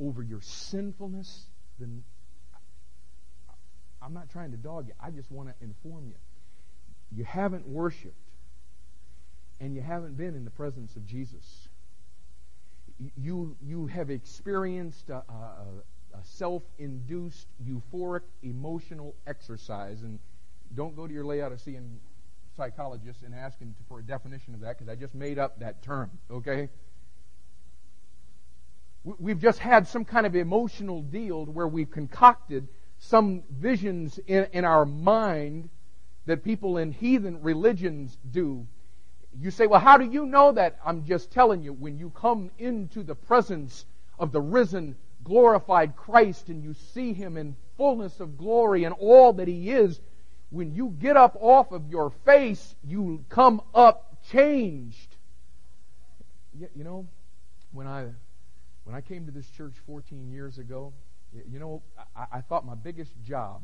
[0.00, 1.44] over your sinfulness,
[1.78, 2.02] then
[4.02, 4.94] I'm not trying to dog you.
[5.00, 6.14] I just want to inform you.
[7.14, 8.14] You haven't worshiped
[9.60, 11.68] and you haven't been in the presence of Jesus.
[13.16, 15.54] You, you have experienced a, a,
[16.14, 20.02] a self induced, euphoric, emotional exercise.
[20.02, 20.18] And
[20.74, 22.00] don't go to your Laodicean
[22.56, 25.82] psychologist and ask him for a definition of that because I just made up that
[25.82, 26.68] term, okay?
[29.18, 32.68] We've just had some kind of emotional deal where we've concocted
[32.98, 35.70] some visions in, in our mind
[36.26, 38.66] that people in heathen religions do.
[39.40, 40.78] You say, well, how do you know that?
[40.84, 43.86] I'm just telling you, when you come into the presence
[44.18, 49.32] of the risen, glorified Christ and you see him in fullness of glory and all
[49.34, 50.00] that he is,
[50.50, 55.16] when you get up off of your face, you come up changed.
[56.74, 57.06] You know,
[57.72, 58.08] when I
[58.88, 60.94] when I came to this church 14 years ago,
[61.46, 61.82] you know,
[62.16, 63.60] I, I thought my biggest job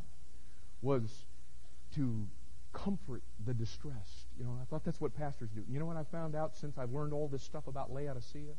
[0.83, 1.25] was
[1.95, 2.27] to
[2.75, 4.27] comfort the distressed.
[4.39, 5.63] You know, I thought that's what pastors do.
[5.67, 8.53] You know what I found out since I've learned all this stuff about Laodicea?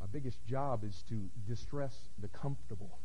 [0.00, 2.98] My biggest job is to distress the comfortable.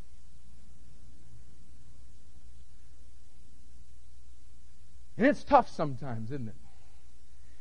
[5.16, 6.56] And it's tough sometimes, isn't it?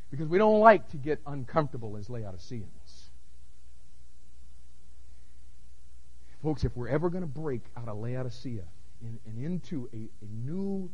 [0.09, 2.80] Because we don't like to get uncomfortable as Laodiceans.
[6.43, 8.63] Folks, if we're ever going to break out of Laodicea
[9.03, 10.89] and, and into a, a new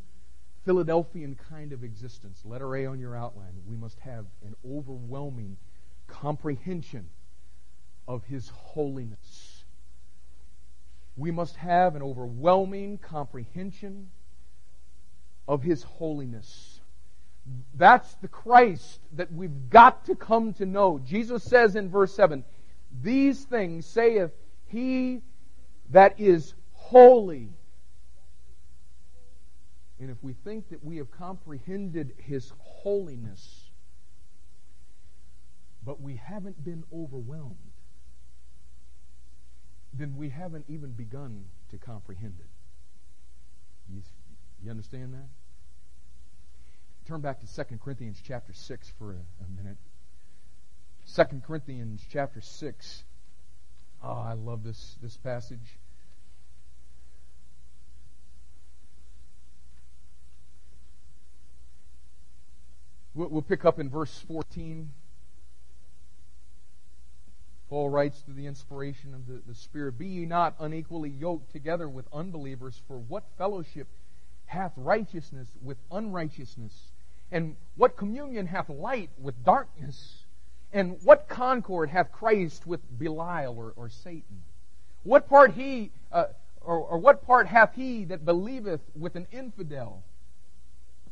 [0.65, 5.55] Philadelphian kind of existence, letter A on your outline, we must have an overwhelming
[6.07, 7.07] comprehension
[8.09, 9.63] of His holiness.
[11.15, 14.09] We must have an overwhelming comprehension
[15.47, 16.81] of His holiness.
[17.73, 20.99] That's the Christ that we've got to come to know.
[20.99, 22.43] Jesus says in verse 7,
[23.01, 24.31] These things saith
[24.65, 25.21] He
[25.91, 27.49] that is holy.
[29.99, 33.69] And if we think that we have comprehended His holiness,
[35.83, 37.55] but we haven't been overwhelmed,
[39.93, 42.49] then we haven't even begun to comprehend it.
[43.93, 44.01] You,
[44.63, 45.27] you understand that?
[47.07, 49.77] Turn back to 2 Corinthians chapter 6 for a, a minute.
[51.15, 53.03] 2 Corinthians chapter 6.
[54.03, 55.77] Oh, I love this, this passage.
[63.17, 64.91] We'll, pick up in verse 14.
[67.67, 71.89] Paul writes through the inspiration of the, the Spirit Be ye not unequally yoked together
[71.89, 73.87] with unbelievers, for what fellowship
[74.45, 76.91] hath righteousness with unrighteousness?
[77.31, 80.23] And what communion hath light with darkness?
[80.77, 84.43] And what concord hath Christ with Belial or, or Satan?
[85.01, 86.25] What part he, uh,
[86.61, 90.03] or, or what part hath he that believeth with an infidel?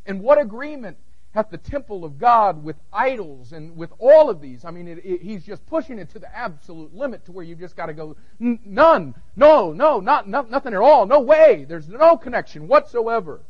[0.06, 0.98] And what agreement
[1.32, 4.66] hath the temple of God with idols and with all of these.
[4.66, 7.60] I mean, it, it, he's just pushing it to the absolute limit to where you've
[7.60, 11.66] just got to go, none, no, no, not, not, nothing at all, no way.
[11.68, 13.42] There's no connection whatsoever.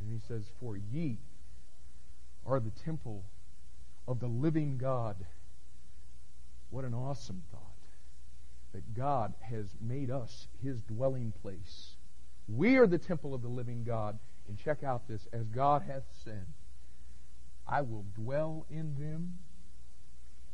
[0.00, 1.18] And he says, For ye
[2.46, 3.24] are the temple
[4.06, 5.16] of the living God.
[6.70, 7.60] What an awesome thought
[8.72, 11.96] that God has made us his dwelling place.
[12.48, 14.18] We are the temple of the living God.
[14.48, 16.46] And check out this, as God hath said,
[17.66, 19.38] I will dwell in them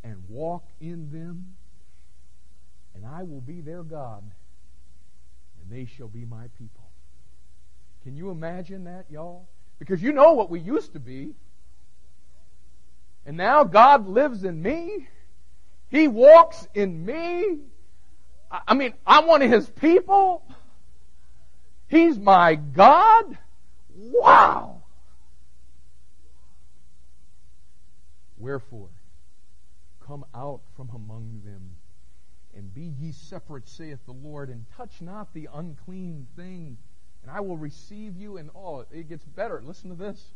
[0.05, 1.57] and walk in them,
[2.95, 4.23] and I will be their God,
[5.61, 6.90] and they shall be my people.
[8.03, 9.49] Can you imagine that, y'all?
[9.79, 11.35] Because you know what we used to be.
[13.29, 15.06] And now God lives in me.
[15.90, 17.58] He walks in me.
[18.50, 20.42] I mean, I'm one of His people.
[21.88, 23.37] He's my God.
[23.94, 24.81] Wow.
[28.38, 28.88] Wherefore,
[30.06, 31.76] come out from among them,
[32.56, 36.79] and be ye separate, saith the Lord, and touch not the unclean thing,
[37.22, 38.38] and I will receive you.
[38.38, 39.60] And oh, it gets better.
[39.62, 40.33] Listen to this.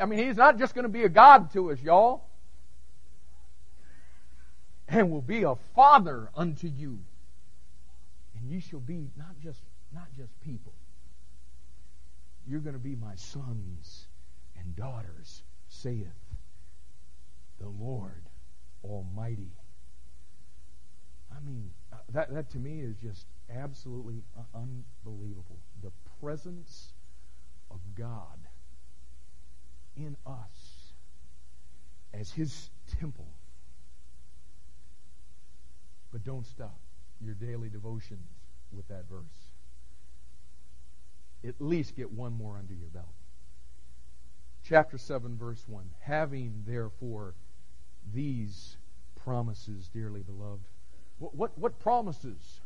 [0.00, 2.24] I mean, he's not just going to be a God to us, y'all.
[4.88, 6.98] And will be a father unto you.
[8.38, 9.60] And ye shall be not just
[9.92, 10.72] not just people.
[12.46, 14.06] You're going to be my sons
[14.58, 16.06] and daughters, saith
[17.58, 18.22] the Lord
[18.84, 19.52] Almighty.
[21.30, 24.22] I mean, uh, that, that to me is just absolutely
[24.54, 25.58] unbelievable.
[25.82, 26.92] The presence
[27.70, 28.38] of God
[29.98, 30.92] in us
[32.14, 33.26] as His temple.
[36.12, 36.78] But don't stop
[37.20, 38.28] your daily devotions
[38.72, 39.22] with that verse.
[41.46, 43.06] At least get one more under your belt.
[44.64, 45.84] Chapter 7, verse 1.
[46.00, 47.34] Having, therefore,
[48.12, 48.76] these
[49.24, 50.64] promises, dearly beloved.
[51.18, 52.60] What, what, what promises?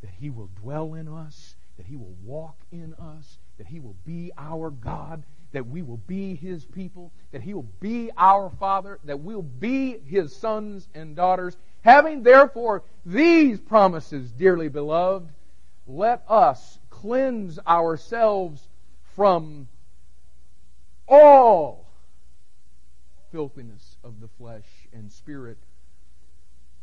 [0.00, 3.96] That He will dwell in us, that He will walk in us, that He will
[4.04, 8.98] be our God, that we will be His people, that He will be our Father,
[9.04, 11.56] that we'll be His sons and daughters.
[11.82, 15.30] Having therefore these promises, dearly beloved,
[15.86, 18.66] let us cleanse ourselves
[19.14, 19.68] from
[21.08, 21.86] all
[23.30, 25.58] filthiness of the flesh and spirit,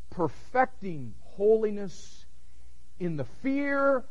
[0.10, 2.26] perfecting holiness
[3.00, 4.04] in the fear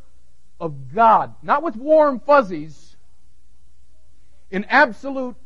[0.61, 2.97] of God, not with warm fuzzies,
[4.51, 5.37] in absolute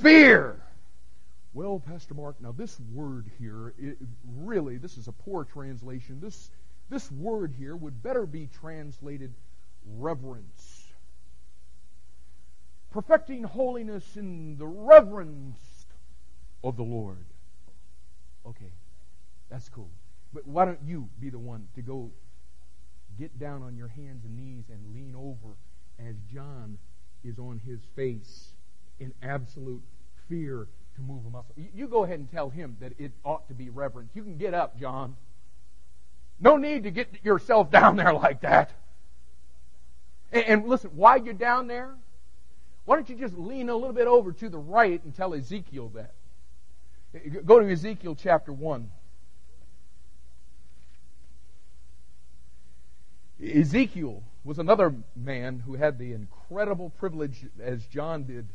[0.00, 0.60] fear.
[1.54, 3.96] Well, Pastor Mark, now this word here, it,
[4.36, 6.20] really, this is a poor translation.
[6.20, 6.50] This,
[6.90, 9.32] this word here would better be translated
[9.96, 10.84] reverence.
[12.90, 15.86] Perfecting holiness in the reverence
[16.62, 17.24] of the Lord.
[18.46, 18.72] Okay,
[19.48, 19.90] that's cool.
[20.32, 22.10] But why don't you be the one to go
[23.18, 25.54] get down on your hands and knees and lean over
[25.98, 26.78] as John
[27.26, 28.48] is on his face
[29.00, 29.82] in absolute
[30.28, 31.54] fear to move a muscle.
[31.74, 34.10] You go ahead and tell him that it ought to be reverent.
[34.14, 35.16] You can get up, John.
[36.40, 38.72] No need to get yourself down there like that.
[40.32, 41.94] And, and listen, while you're down there,
[42.84, 45.90] why don't you just lean a little bit over to the right and tell Ezekiel
[45.94, 46.14] that?
[47.44, 48.90] Go to Ezekiel chapter 1.
[53.42, 58.46] Ezekiel was another man who had the incredible privilege, as John did,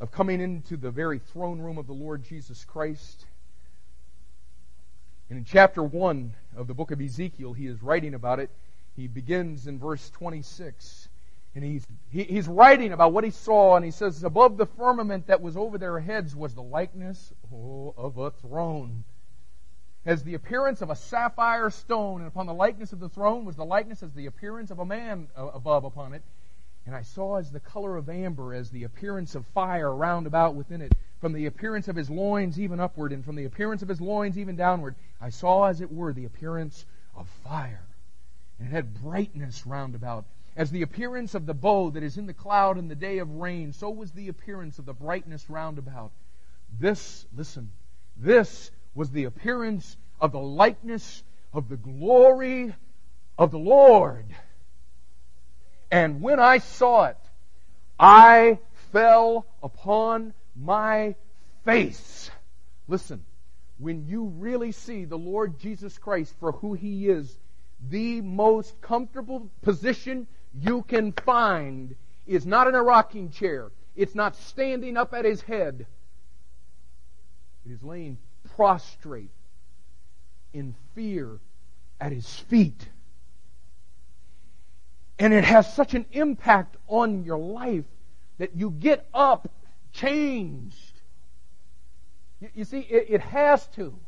[0.00, 3.26] of coming into the very throne room of the Lord Jesus Christ.
[5.28, 8.48] And in chapter 1 of the book of Ezekiel, he is writing about it.
[8.96, 11.10] He begins in verse 26.
[11.54, 15.26] And he's, he, he's writing about what he saw, and he says, Above the firmament
[15.26, 19.04] that was over their heads was the likeness oh, of a throne
[20.04, 23.56] as the appearance of a sapphire stone, and upon the likeness of the throne was
[23.56, 26.22] the likeness as the appearance of a man uh, above upon it.
[26.86, 30.54] And I saw as the color of amber, as the appearance of fire round about
[30.54, 33.88] within it, from the appearance of his loins even upward, and from the appearance of
[33.88, 34.94] his loins even downward.
[35.20, 37.84] I saw as it were the appearance of fire.
[38.58, 40.24] And it had brightness round about.
[40.56, 43.30] As the appearance of the bow that is in the cloud in the day of
[43.34, 46.10] rain, so was the appearance of the brightness round about.
[46.80, 47.70] This, listen,
[48.16, 51.22] this was the appearance of the likeness
[51.52, 52.74] of the glory
[53.38, 54.24] of the Lord.
[55.88, 57.16] And when I saw it,
[57.96, 58.58] I
[58.90, 61.14] fell upon my
[61.64, 62.28] face.
[62.88, 63.24] Listen,
[63.78, 67.38] when you really see the Lord Jesus Christ for who He is,
[67.88, 71.94] the most comfortable position you can find
[72.26, 73.70] is not in a rocking chair.
[73.94, 75.86] It's not standing up at His head.
[77.64, 78.18] It is laying
[78.56, 79.30] prostrate
[80.52, 81.38] in fear
[82.00, 82.88] at his feet.
[85.18, 87.84] And it has such an impact on your life
[88.38, 89.50] that you get up
[89.92, 91.00] changed.
[92.40, 93.98] You, you see, it, it has to.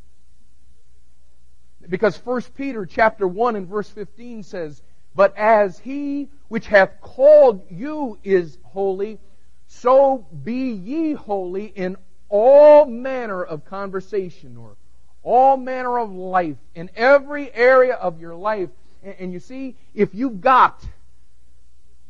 [1.89, 4.83] Because 1 Peter chapter 1 and verse 15 says,
[5.15, 9.19] But as he which hath called you is holy,
[9.67, 11.97] so be ye holy in
[12.31, 14.77] all manner of conversation or
[15.23, 18.71] all manner of life in every area of your life.
[19.03, 20.83] And, and you see, if you've got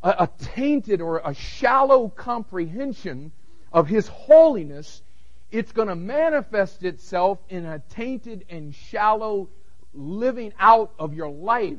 [0.01, 3.31] a, a tainted or a shallow comprehension
[3.73, 5.01] of His holiness,
[5.51, 9.49] it's going to manifest itself in a tainted and shallow
[9.93, 11.77] living out of your life.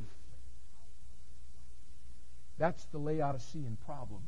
[2.59, 4.22] That's the Laodicean problem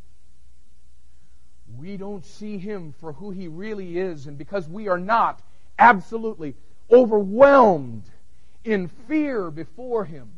[1.77, 5.43] we don't see him for who he really is, and because we are not
[5.79, 6.55] absolutely
[6.91, 8.05] overwhelmed
[8.65, 10.31] in fear before him,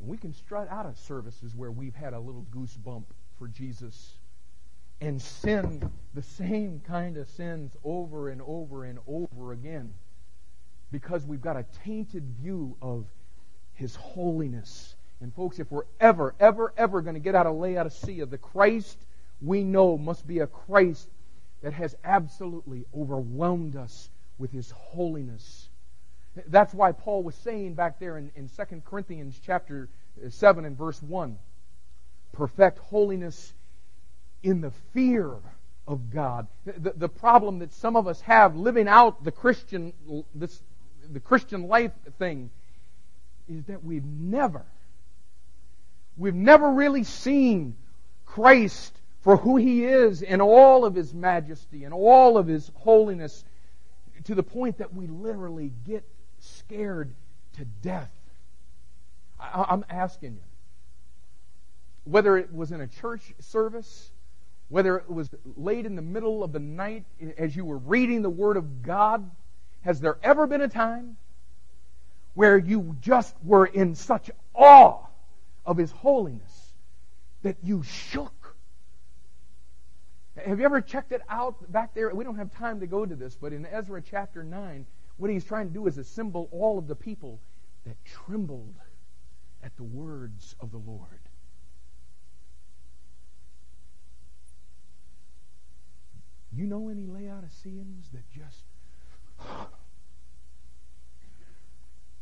[0.00, 3.04] we can strut out of services where we've had a little goosebump
[3.38, 4.14] for Jesus
[5.00, 9.92] and sin the same kind of sins over and over and over again
[10.90, 13.06] because we've got a tainted view of
[13.74, 14.94] his holiness.
[15.20, 18.98] And folks, if we're ever, ever, ever going to get out of Laodicea, the Christ
[19.40, 21.08] we know must be a Christ
[21.62, 25.68] that has absolutely overwhelmed us with his holiness.
[26.46, 29.88] That's why Paul was saying back there in, in 2 Corinthians chapter
[30.24, 31.36] uh, 7 and verse 1,
[32.32, 33.52] perfect holiness
[34.42, 35.34] in the fear
[35.86, 36.46] of God.
[36.64, 39.92] The, the problem that some of us have living out the Christian,
[40.34, 40.62] this,
[41.10, 42.50] the Christian life thing
[43.48, 44.64] is that we've never,
[46.16, 47.76] we've never really seen
[48.24, 53.44] Christ for who he is in all of his majesty and all of his holiness
[54.24, 56.04] to the point that we literally get
[56.38, 57.14] scared
[57.54, 58.10] to death.
[59.38, 60.42] I, I'm asking you,
[62.04, 64.10] whether it was in a church service,
[64.68, 67.04] whether it was late in the middle of the night
[67.36, 69.30] as you were reading the Word of God,
[69.82, 71.16] has there ever been a time
[72.34, 74.98] where you just were in such awe
[75.66, 76.72] of His holiness
[77.42, 78.32] that you shook?
[80.44, 82.14] Have you ever checked it out back there?
[82.14, 84.86] We don't have time to go to this, but in Ezra chapter 9,
[85.16, 87.40] what he's trying to do is assemble all of the people
[87.86, 88.74] that trembled
[89.62, 91.20] at the words of the Lord.
[96.52, 98.64] You know any Laodiceans that just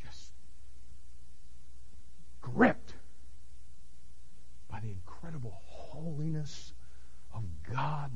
[0.03, 0.33] just
[2.41, 2.95] gripped
[4.71, 6.73] by the incredible holiness
[7.73, 8.11] God?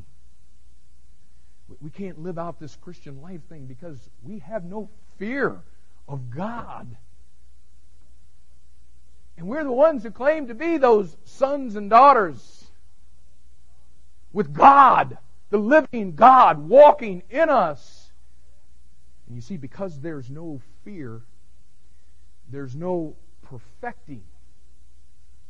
[1.80, 5.60] We can't live out this Christian life thing because we have no fear
[6.08, 6.96] of God.
[9.36, 12.66] And we're the ones who claim to be those sons and daughters
[14.32, 15.18] with God,
[15.50, 18.10] the living God, walking in us.
[19.26, 21.22] And you see, because there's no fear,
[22.50, 24.22] there's no perfecting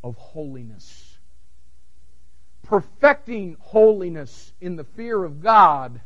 [0.04, 1.11] of holiness.
[2.72, 6.00] Perfecting holiness in the fear of God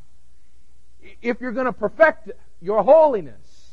[1.23, 3.71] if you're going to perfect your holiness,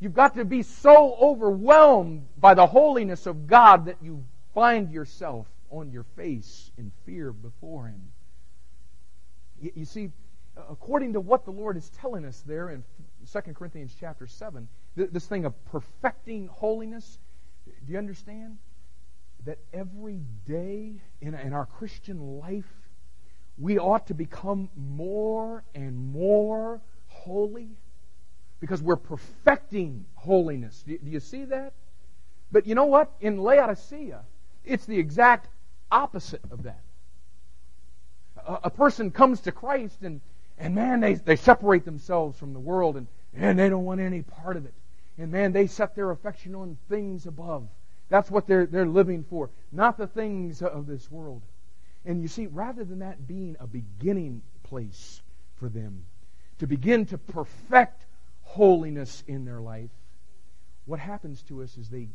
[0.00, 4.24] you've got to be so overwhelmed by the holiness of God that you
[4.54, 8.12] find yourself on your face in fear before Him.
[9.74, 10.10] You, see,
[10.56, 12.84] according to what the Lord is telling us there in
[13.32, 17.18] 2 Corinthians chapter 7, this thing of perfecting holiness,
[17.86, 18.58] do you understand?
[19.46, 22.70] That every day in, in our Christian life,
[23.56, 27.70] we ought to become more and more holy
[28.60, 30.82] because we're perfecting holiness.
[30.86, 31.72] Do you see that?
[32.50, 33.12] But you know what?
[33.20, 34.20] In Laodicea,
[34.64, 35.48] it's the exact
[35.90, 36.82] opposite of that.
[38.46, 40.20] A, a person comes to Christ and,
[40.58, 44.22] and man, they, they separate themselves from the world and, and they don't want any
[44.22, 44.74] part of it.
[45.18, 47.68] And man, they set their affection on things above.
[48.08, 51.42] That's what they're, they're living for, not the things of this world.
[52.04, 55.22] And you see, rather than that being a beginning place
[55.56, 56.04] for them
[56.58, 58.04] to begin to perfect
[58.42, 59.90] holiness in their life,
[60.84, 62.08] what happens to us is they,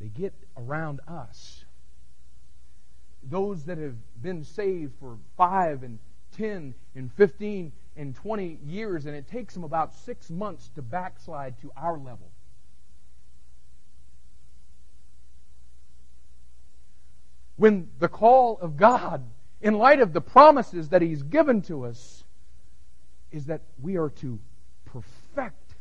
[0.00, 1.64] they get around us.
[3.22, 5.98] Those that have been saved for five and
[6.36, 11.60] ten and fifteen and twenty years, and it takes them about six months to backslide
[11.60, 12.31] to our level.
[17.56, 19.22] When the call of God,
[19.60, 22.24] in light of the promises that He's given to us,
[23.30, 24.38] is that we are to
[24.84, 25.74] perfect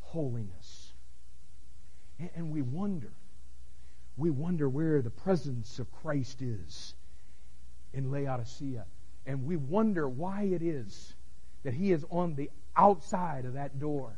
[0.00, 0.92] holiness.
[2.34, 3.10] And we wonder,
[4.16, 6.94] we wonder where the presence of Christ is
[7.94, 8.84] in Laodicea.
[9.26, 11.14] And we wonder why it is
[11.62, 14.12] that He is on the outside of that door.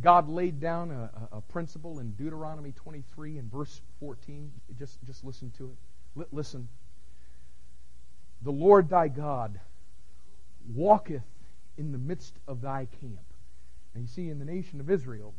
[0.00, 4.52] God laid down a, a, principle in Deuteronomy 23 and verse 14.
[4.78, 6.20] Just, just listen to it.
[6.20, 6.68] L- listen.
[8.42, 9.58] The Lord thy God
[10.74, 11.22] walketh
[11.78, 13.20] in the midst of thy camp.
[13.94, 15.34] And you see, in the nation of Israel,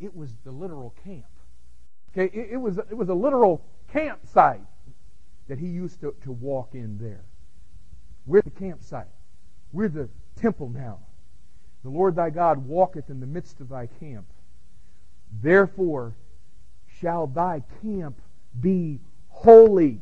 [0.00, 1.24] it was the literal camp.
[2.12, 4.60] Okay, it, it was, it was a literal campsite
[5.48, 7.24] that he used to, to walk in there.
[8.26, 9.06] We're the campsite.
[9.72, 10.98] We're the temple now.
[11.86, 14.26] The Lord thy God walketh in the midst of thy camp.
[15.40, 16.14] Therefore
[16.88, 18.20] shall thy camp
[18.60, 20.00] be holy,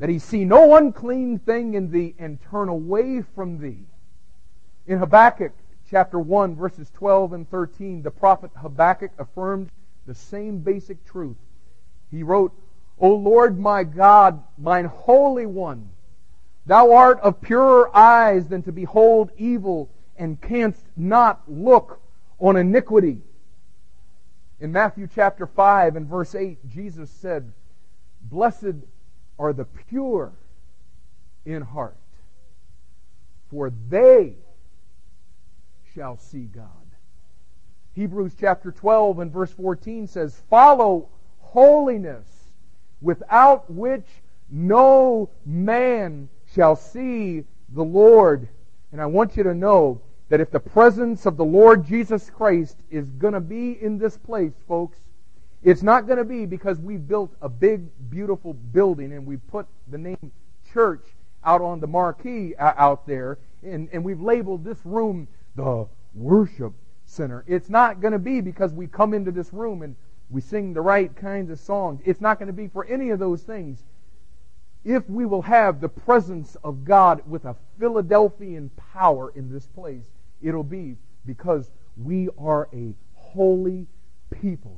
[0.00, 3.86] that he see no unclean thing in thee and turn away from thee.
[4.88, 5.52] In Habakkuk
[5.88, 9.70] chapter 1, verses 12 and 13, the prophet Habakkuk affirmed
[10.04, 11.36] the same basic truth.
[12.10, 12.52] He wrote,
[12.98, 15.90] O Lord my God, mine Holy One,
[16.66, 22.00] thou art of purer eyes than to behold evil and canst not look
[22.38, 23.20] on iniquity.
[24.60, 27.52] In Matthew chapter 5 and verse 8, Jesus said,
[28.22, 28.76] Blessed
[29.38, 30.32] are the pure
[31.44, 31.96] in heart,
[33.50, 34.34] for they
[35.94, 36.68] shall see God.
[37.94, 41.08] Hebrews chapter 12 and verse 14 says, Follow
[41.40, 42.26] holiness,
[43.00, 44.06] without which
[44.50, 48.48] no man shall see the Lord.
[48.92, 52.76] And I want you to know that if the presence of the Lord Jesus Christ
[52.90, 54.98] is going to be in this place, folks,
[55.62, 59.66] it's not going to be because we built a big, beautiful building and we put
[59.90, 60.32] the name
[60.72, 61.06] church
[61.44, 66.72] out on the marquee uh, out there and, and we've labeled this room the worship
[67.04, 67.44] center.
[67.46, 69.96] It's not going to be because we come into this room and
[70.30, 72.00] we sing the right kinds of songs.
[72.04, 73.84] It's not going to be for any of those things.
[74.84, 80.10] If we will have the presence of God with a Philadelphian power in this place,
[80.42, 83.86] It'll be because we are a holy
[84.42, 84.76] people.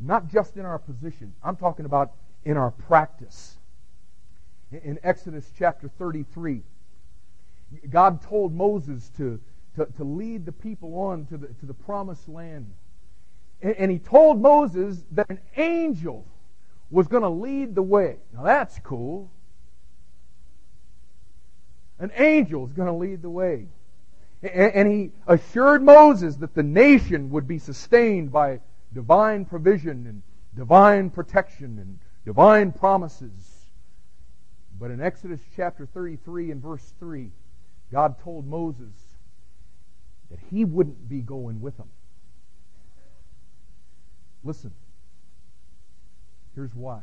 [0.00, 1.32] Not just in our position.
[1.42, 2.12] I'm talking about
[2.44, 3.56] in our practice.
[4.70, 6.62] In Exodus chapter 33,
[7.88, 9.40] God told Moses to,
[9.76, 12.72] to, to lead the people on to the, to the promised land.
[13.62, 16.26] And, and he told Moses that an angel
[16.90, 18.16] was going to lead the way.
[18.34, 19.30] Now that's cool.
[21.98, 23.66] An angel is going to lead the way.
[24.42, 28.60] And he assured Moses that the nation would be sustained by
[28.94, 30.22] divine provision and
[30.56, 33.66] divine protection and divine promises.
[34.78, 37.30] But in Exodus chapter 33 and verse 3,
[37.92, 38.94] God told Moses
[40.30, 41.88] that he wouldn't be going with them.
[44.42, 44.72] Listen,
[46.54, 47.00] here's why.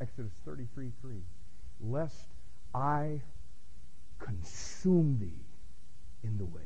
[0.00, 1.16] Exodus 33 3.
[1.80, 2.26] Lest
[2.74, 3.20] I
[4.18, 5.44] consume thee
[6.22, 6.62] in the way.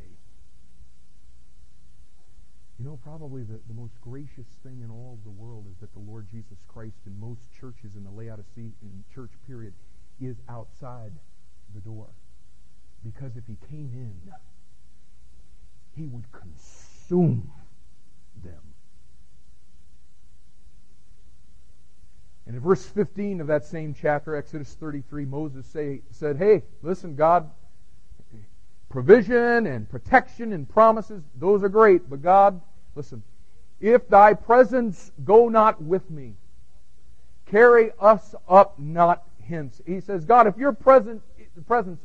[2.78, 5.92] You know, probably the, the most gracious thing in all of the world is that
[5.92, 9.72] the Lord Jesus Christ in most churches in the Laodicean church period
[10.20, 11.12] is outside
[11.74, 12.08] the door.
[13.04, 14.32] Because if he came in,
[15.94, 17.50] he would consume
[18.42, 18.62] them.
[22.46, 27.14] And in verse 15 of that same chapter, Exodus 33, Moses say, said, Hey, listen,
[27.14, 27.50] God,
[28.88, 32.10] provision and protection and promises, those are great.
[32.10, 32.60] But God,
[32.94, 33.22] listen,
[33.80, 36.34] if thy presence go not with me,
[37.46, 39.80] carry us up not hence.
[39.86, 41.22] He says, God, if your presence,
[41.66, 42.00] presence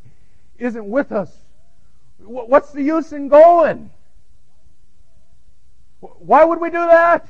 [0.58, 1.36] isn't with us,
[2.20, 3.90] what's the use in going?
[6.00, 7.28] Why would we do that?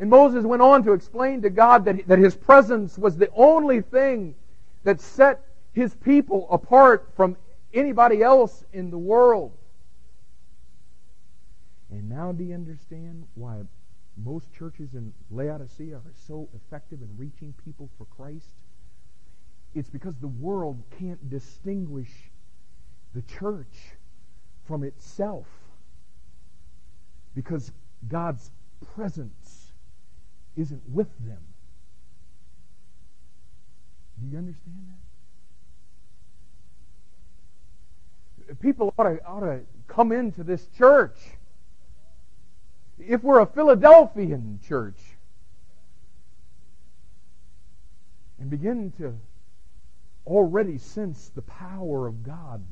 [0.00, 3.82] And Moses went on to explain to God that, that his presence was the only
[3.82, 4.34] thing
[4.82, 7.36] that set his people apart from
[7.74, 9.52] anybody else in the world.
[11.90, 13.58] And now do you understand why
[14.16, 18.54] most churches in Laodicea are so effective in reaching people for Christ?
[19.74, 22.10] It's because the world can't distinguish
[23.14, 23.96] the church
[24.66, 25.46] from itself.
[27.34, 27.70] Because
[28.08, 28.50] God's
[28.94, 29.39] presence
[30.60, 31.42] isn't with them.
[34.20, 35.00] Do you understand that?
[38.60, 41.16] people ought to, ought to come into this church.
[42.98, 44.98] If we're a Philadelphian church,
[48.38, 49.14] and begin to
[50.26, 52.64] already sense the power of God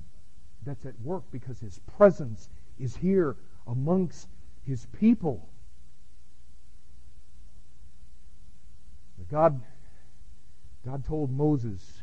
[0.65, 3.37] that's at work because His presence is here
[3.67, 4.29] amongst
[4.67, 5.49] His people.
[9.31, 9.61] God,
[10.85, 12.03] God told Moses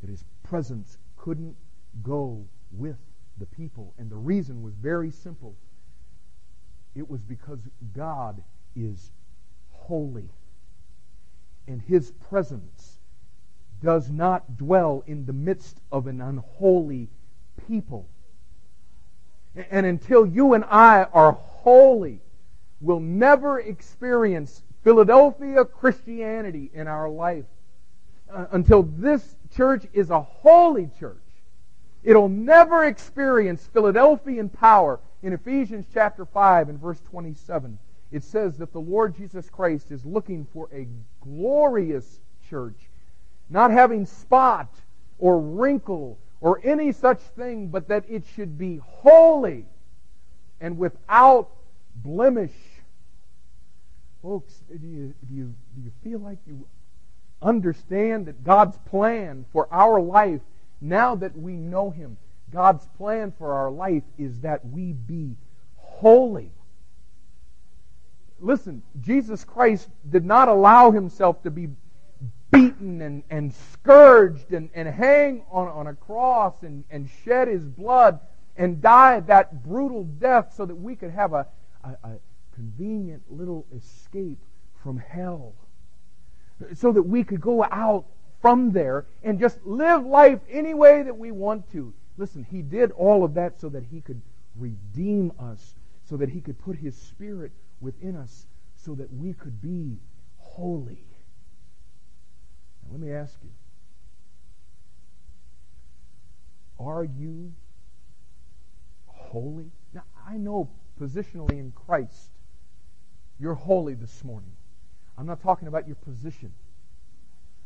[0.00, 1.56] that His presence couldn't
[2.02, 2.96] go with
[3.38, 3.94] the people.
[3.98, 5.56] And the reason was very simple
[6.96, 7.60] it was because
[7.94, 8.42] God
[8.74, 9.10] is
[9.70, 10.30] holy.
[11.68, 12.98] And his presence
[13.82, 17.08] does not dwell in the midst of an unholy
[17.68, 18.08] people.
[19.70, 22.20] And until you and I are holy,
[22.80, 27.44] we'll never experience Philadelphia Christianity in our life.
[28.32, 31.18] Uh, until this church is a holy church
[32.06, 35.00] It'll never experience Philadelphian power.
[35.24, 37.80] In Ephesians chapter 5 and verse 27,
[38.12, 40.86] it says that the Lord Jesus Christ is looking for a
[41.20, 42.78] glorious church,
[43.50, 44.72] not having spot
[45.18, 49.66] or wrinkle or any such thing, but that it should be holy
[50.60, 51.50] and without
[51.96, 52.54] blemish.
[54.26, 56.66] Folks, do you, do you, do you feel like you
[57.40, 60.40] understand that God's plan for our life
[60.80, 62.16] now that we know Him,
[62.52, 65.36] God's plan for our life is that we be
[65.76, 66.50] holy.
[68.40, 71.68] listen, Jesus Christ did not allow himself to be
[72.50, 77.64] beaten and, and scourged and, and hang on, on a cross and, and shed his
[77.64, 78.18] blood
[78.56, 81.46] and die that brutal death so that we could have a,
[81.84, 82.18] a, a
[82.56, 84.38] convenient little escape
[84.82, 85.54] from hell.
[86.74, 88.06] So that we could go out
[88.40, 91.92] from there and just live life any way that we want to.
[92.16, 94.22] Listen, he did all of that so that he could
[94.56, 95.74] redeem us,
[96.08, 99.98] so that he could put his spirit within us, so that we could be
[100.38, 101.04] holy.
[102.82, 103.50] Now, let me ask you
[106.78, 107.52] are you
[109.06, 109.70] holy?
[109.94, 112.30] Now, I know positionally in Christ,
[113.38, 114.52] you're holy this morning.
[115.18, 116.52] I'm not talking about your position.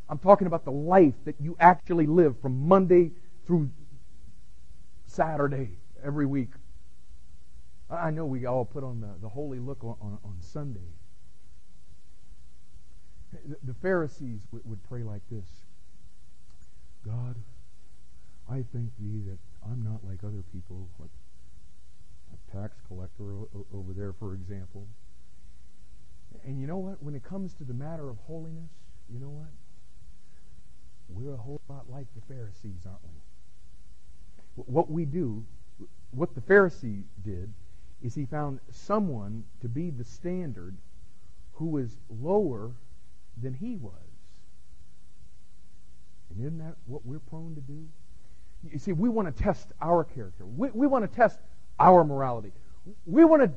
[0.09, 3.11] I'm talking about the life that you actually live from Monday
[3.45, 3.69] through
[5.07, 6.51] Saturday every week.
[7.89, 10.79] I know we all put on the, the holy look on, on, on Sunday.
[13.63, 15.47] The, Pharisees would pray like this
[17.05, 17.35] God,
[18.49, 21.09] I thank thee that I'm not like other people, like
[22.33, 23.23] a tax collector
[23.73, 24.87] over there, for example.
[26.45, 27.01] And you know what?
[27.03, 28.71] When it comes to the matter of holiness,
[29.09, 29.49] you know what?
[31.09, 34.63] We're a whole lot like the Pharisees, aren't we?
[34.65, 35.45] What we do,
[36.11, 37.51] what the Pharisee did,
[38.01, 40.75] is he found someone to be the standard
[41.53, 42.71] who was lower
[43.41, 43.93] than he was.
[46.29, 47.87] And isn't that what we're prone to do?
[48.71, 50.45] You see, we want to test our character.
[50.45, 51.39] We, we want to test
[51.79, 52.51] our morality.
[53.05, 53.51] We want to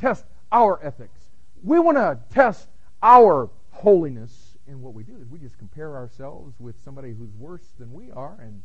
[0.00, 1.17] test our ethics.
[1.62, 2.68] We want to test
[3.02, 4.56] our holiness.
[4.66, 8.36] in what we do we just compare ourselves with somebody who's worse than we are,
[8.40, 8.62] and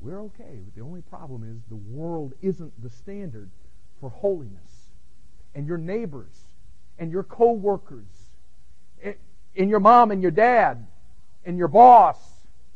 [0.00, 0.60] we're okay.
[0.64, 3.50] But the only problem is the world isn't the standard
[4.00, 4.90] for holiness.
[5.54, 6.34] And your neighbors
[6.98, 8.04] and your co-workers
[9.02, 10.86] and your mom and your dad
[11.46, 12.18] and your boss,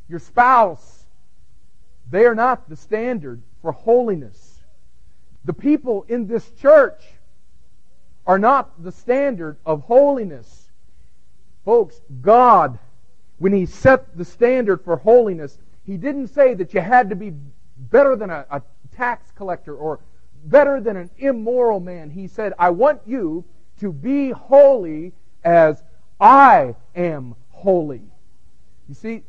[0.09, 1.05] your spouse,
[2.11, 4.63] they are not the standard for holiness.
[5.45, 7.03] The people in this church
[8.31, 10.71] are not the standard of holiness.
[11.65, 12.79] Folks, God,
[13.41, 17.33] when He set the standard for holiness, He didn't say that you had to be
[17.77, 18.63] better than a, a
[18.95, 19.99] tax collector or
[20.45, 22.09] better than an immoral man.
[22.09, 23.45] He said, I want you
[23.81, 25.13] to be holy
[25.43, 25.83] as
[26.21, 28.03] I am holy.
[28.89, 29.25] You see,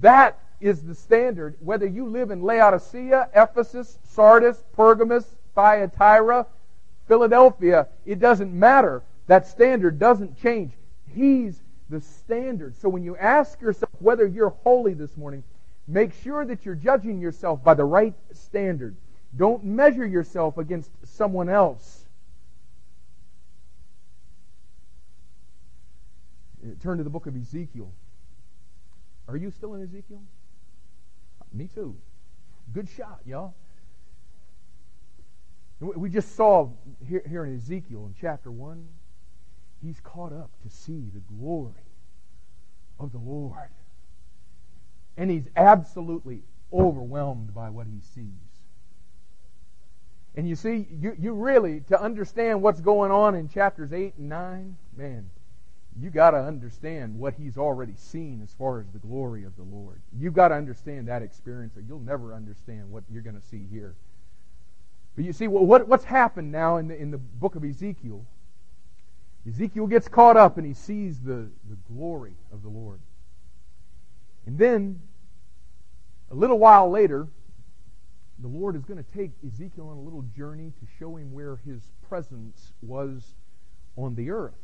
[0.00, 1.56] that is the standard.
[1.60, 6.46] Whether you live in Laodicea, Ephesus, Sardis, Pergamus, Thyatira,
[7.10, 9.02] Philadelphia, it doesn't matter.
[9.26, 10.70] That standard doesn't change.
[11.12, 12.76] He's the standard.
[12.76, 15.42] So when you ask yourself whether you're holy this morning,
[15.88, 18.94] make sure that you're judging yourself by the right standard.
[19.36, 22.04] Don't measure yourself against someone else.
[26.64, 27.90] Uh, turn to the book of Ezekiel.
[29.26, 30.22] Are you still in Ezekiel?
[31.52, 31.96] Me too.
[32.72, 33.54] Good shot, y'all.
[35.80, 36.68] We just saw
[37.08, 38.86] here, here in Ezekiel in chapter 1,
[39.82, 41.72] he's caught up to see the glory
[42.98, 43.70] of the Lord.
[45.16, 48.26] And he's absolutely overwhelmed by what he sees.
[50.34, 54.28] And you see, you, you really, to understand what's going on in chapters 8 and
[54.28, 55.30] 9, man,
[55.98, 59.62] you got to understand what he's already seen as far as the glory of the
[59.62, 60.00] Lord.
[60.16, 63.66] You've got to understand that experience, or you'll never understand what you're going to see
[63.70, 63.96] here.
[65.16, 68.24] But you see, what, what's happened now in the, in the book of Ezekiel?
[69.46, 73.00] Ezekiel gets caught up and he sees the, the glory of the Lord.
[74.46, 75.00] And then,
[76.30, 77.28] a little while later,
[78.38, 81.56] the Lord is going to take Ezekiel on a little journey to show him where
[81.56, 83.34] his presence was
[83.96, 84.54] on the earth.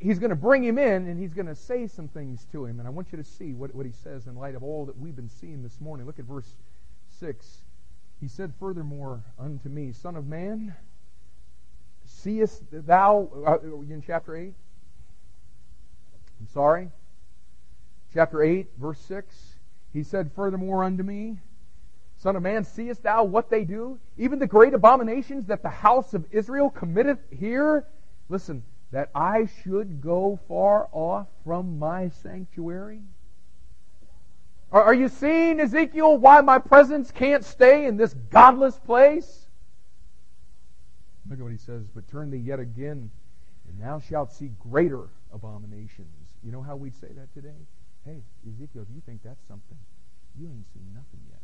[0.00, 2.78] He's going to bring him in and he's going to say some things to him.
[2.78, 4.98] And I want you to see what, what he says in light of all that
[4.98, 6.06] we've been seeing this morning.
[6.06, 6.56] Look at verse
[7.20, 7.63] 6.
[8.20, 10.74] He said, Furthermore unto me, Son of man,
[12.04, 14.54] seest thou, uh, in chapter 8?
[16.40, 16.90] I'm sorry.
[18.12, 19.56] Chapter 8, verse 6.
[19.92, 21.38] He said, Furthermore unto me,
[22.16, 23.98] Son of man, seest thou what they do?
[24.16, 27.86] Even the great abominations that the house of Israel committeth here?
[28.28, 28.62] Listen,
[28.92, 33.02] that I should go far off from my sanctuary?
[34.74, 39.46] Are, you seeing, Ezekiel, why my presence can't stay in this godless place?
[41.30, 43.08] Look at what he says, but turn thee yet again,
[43.68, 46.08] and thou shalt see greater abominations.
[46.42, 47.54] You know how we'd say that today?
[48.04, 49.78] Hey, Ezekiel, if you think that's something,
[50.36, 51.40] you ain't seen nothing yet.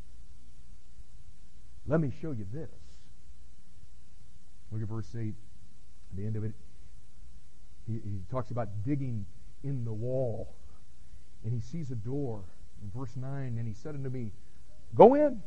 [1.86, 2.68] Let me show you this.
[4.72, 5.28] Look at verse 8.
[5.28, 6.54] At the end of it,
[7.86, 9.24] he, he talks about digging
[9.62, 10.52] in the wall.
[11.44, 12.42] And he sees a door
[12.94, 14.32] verse 9, and he said unto me,
[14.94, 15.42] Go in,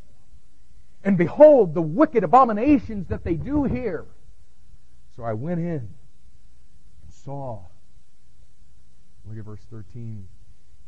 [1.03, 4.05] and behold the wicked abominations that they do here.
[5.15, 5.89] So I went in and
[7.09, 7.59] saw.
[9.25, 10.27] Look at verse 13.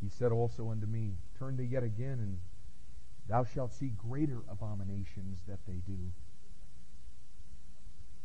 [0.02, 2.38] He said also unto me, Turn thee yet again, and
[3.28, 5.98] thou shalt see greater abominations that they do.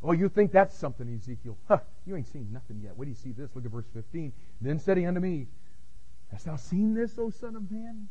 [0.03, 1.57] Oh, you think that's something, Ezekiel?
[1.67, 2.97] Huh, you ain't seen nothing yet.
[2.97, 3.49] What do you see this?
[3.53, 4.33] Look at verse 15.
[4.59, 5.47] Then said he unto me,
[6.31, 8.07] Hast thou seen this, O Son of Man?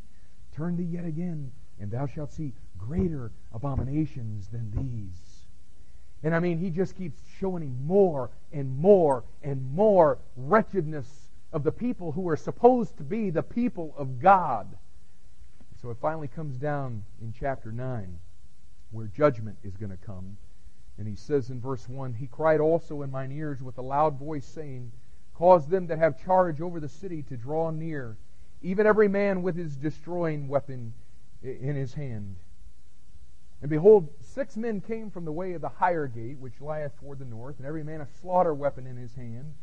[0.52, 5.46] Turn thee yet again, and thou shalt see greater abominations than these.
[6.22, 11.62] And I mean, he just keeps showing him more and more and more wretchedness of
[11.62, 14.76] the people who are supposed to be the people of God.
[15.80, 18.18] So it finally comes down in chapter 9
[18.90, 20.36] where judgment is going to come.
[20.98, 24.18] And he says in verse 1 He cried also in mine ears with a loud
[24.18, 24.92] voice, saying,
[25.41, 28.18] Cause them that have charge over the city to draw near,
[28.61, 30.93] even every man with his destroying weapon
[31.43, 32.36] in his hand.
[33.62, 37.20] And behold, six men came from the way of the higher gate, which lieth toward
[37.20, 39.55] the north, and every man a slaughter weapon in his hand.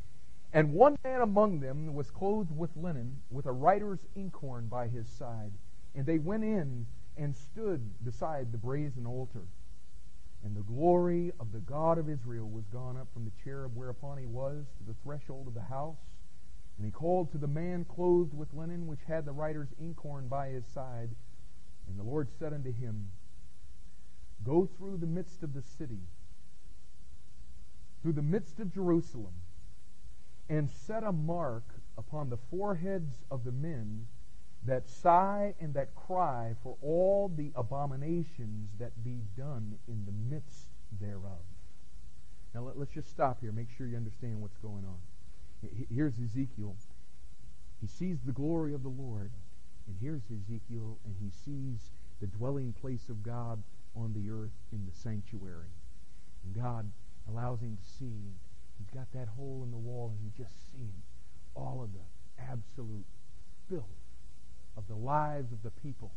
[0.51, 5.07] And one man among them was clothed with linen, with a writer's inkhorn by his
[5.07, 5.51] side.
[5.93, 9.43] And they went in and stood beside the brazen altar.
[10.43, 14.17] And the glory of the God of Israel was gone up from the cherub whereupon
[14.17, 16.15] he was to the threshold of the house.
[16.77, 20.49] And he called to the man clothed with linen, which had the writer's inkhorn by
[20.49, 21.09] his side.
[21.87, 23.09] And the Lord said unto him,
[24.43, 26.01] Go through the midst of the city,
[28.01, 29.33] through the midst of Jerusalem,
[30.47, 31.63] and set a mark
[31.97, 34.07] upon the foreheads of the men
[34.67, 40.69] that sigh and that cry for all the abominations that be done in the midst
[41.01, 41.43] thereof.
[42.53, 43.51] Now let, us just stop here.
[43.51, 44.99] Make sure you understand what's going on.
[45.93, 46.75] Here's Ezekiel.
[47.81, 49.31] He sees the glory of the Lord.
[49.87, 53.63] And here's Ezekiel, and he sees the dwelling place of God
[53.95, 55.71] on the earth in the sanctuary.
[56.43, 56.91] And God
[57.29, 58.33] allows him to see
[58.77, 61.01] He's got that hole in the wall, and he's just seeing
[61.55, 63.05] all of the absolute
[63.69, 64.06] filth
[64.77, 66.11] of the lives of the people.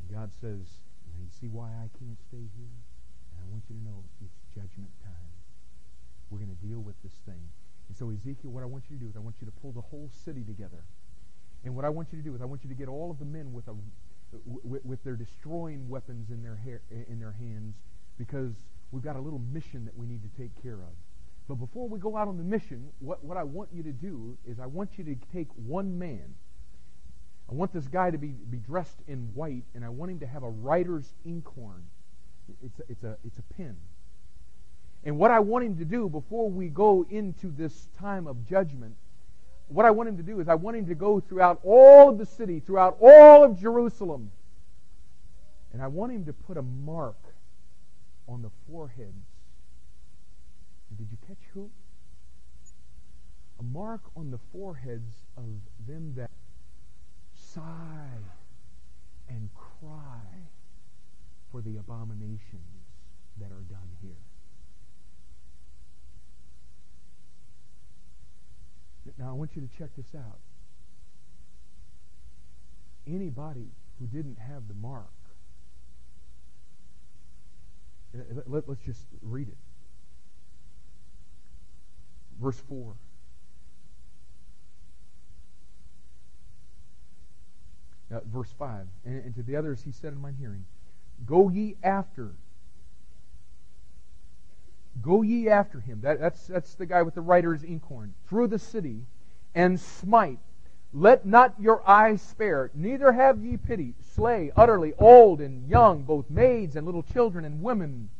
[0.00, 0.82] And God says,
[1.22, 2.76] you see why I can't stay here?
[3.30, 5.30] And I want you to know it's judgment time.
[6.30, 7.40] We're going to deal with this thing.
[7.88, 9.70] And so, Ezekiel, what I want you to do is I want you to pull
[9.72, 10.82] the whole city together.
[11.64, 13.18] And what I want you to do is I want you to get all of
[13.18, 13.74] the men with, a,
[14.44, 17.76] with, with their destroying weapons in their, hair, in their hands
[18.18, 18.54] because
[18.90, 20.94] we've got a little mission that we need to take care of.
[21.48, 24.36] But before we go out on the mission, what, what I want you to do
[24.46, 26.34] is I want you to take one man.
[27.50, 30.26] I want this guy to be, be dressed in white, and I want him to
[30.26, 31.82] have a writer's inkhorn.
[32.62, 33.76] It's a, it's, a, it's a pen.
[35.04, 38.94] And what I want him to do before we go into this time of judgment,
[39.68, 42.18] what I want him to do is I want him to go throughout all of
[42.18, 44.30] the city, throughout all of Jerusalem,
[45.72, 47.16] and I want him to put a mark
[48.28, 49.31] on the foreheads.
[50.96, 51.70] Did you catch who?
[53.58, 55.44] A mark on the foreheads of
[55.86, 56.30] them that
[57.34, 58.18] sigh
[59.28, 60.48] and cry
[61.50, 62.40] for the abominations
[63.38, 64.12] that are done here.
[69.18, 70.38] Now, I want you to check this out.
[73.06, 73.68] Anybody
[73.98, 75.10] who didn't have the mark
[78.46, 79.56] let, us just read it.
[82.40, 82.94] Verse 4.
[88.12, 88.86] Uh, verse 5.
[89.04, 90.64] And, and to the others he said in mine hearing,
[91.24, 92.32] Go ye after.
[95.00, 96.00] Go ye after him.
[96.02, 98.14] That, that's, that's the guy with the writer's inkhorn.
[98.28, 99.06] Through the city
[99.54, 100.38] and smite
[100.94, 103.94] let not your eyes spare, neither have ye pity.
[104.14, 108.10] Slay utterly old and young, both maids and little children and women.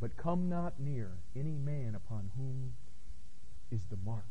[0.00, 2.72] But come not near any man upon whom
[3.70, 4.24] is the mark.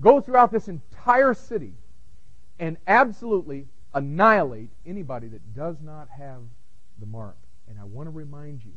[0.00, 1.72] Go throughout this entire city
[2.58, 6.42] and absolutely annihilate anybody that does not have
[7.00, 7.36] the mark.
[7.68, 8.72] And I want to remind you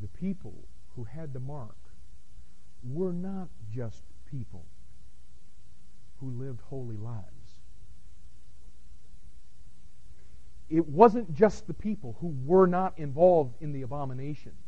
[0.00, 0.54] the people
[0.96, 1.76] who had the mark
[2.84, 4.64] were not just people
[6.20, 7.24] who lived holy lives.
[10.68, 14.67] It wasn't just the people who were not involved in the abominations.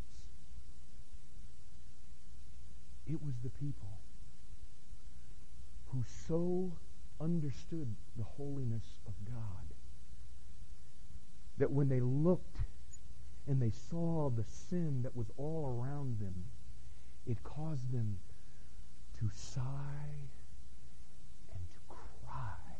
[3.11, 3.99] It was the people
[5.89, 6.71] who so
[7.21, 9.75] understood the holiness of God
[11.59, 12.59] that when they looked
[13.49, 16.45] and they saw the sin that was all around them,
[17.27, 18.17] it caused them
[19.19, 20.15] to sigh
[21.53, 22.77] and to cry.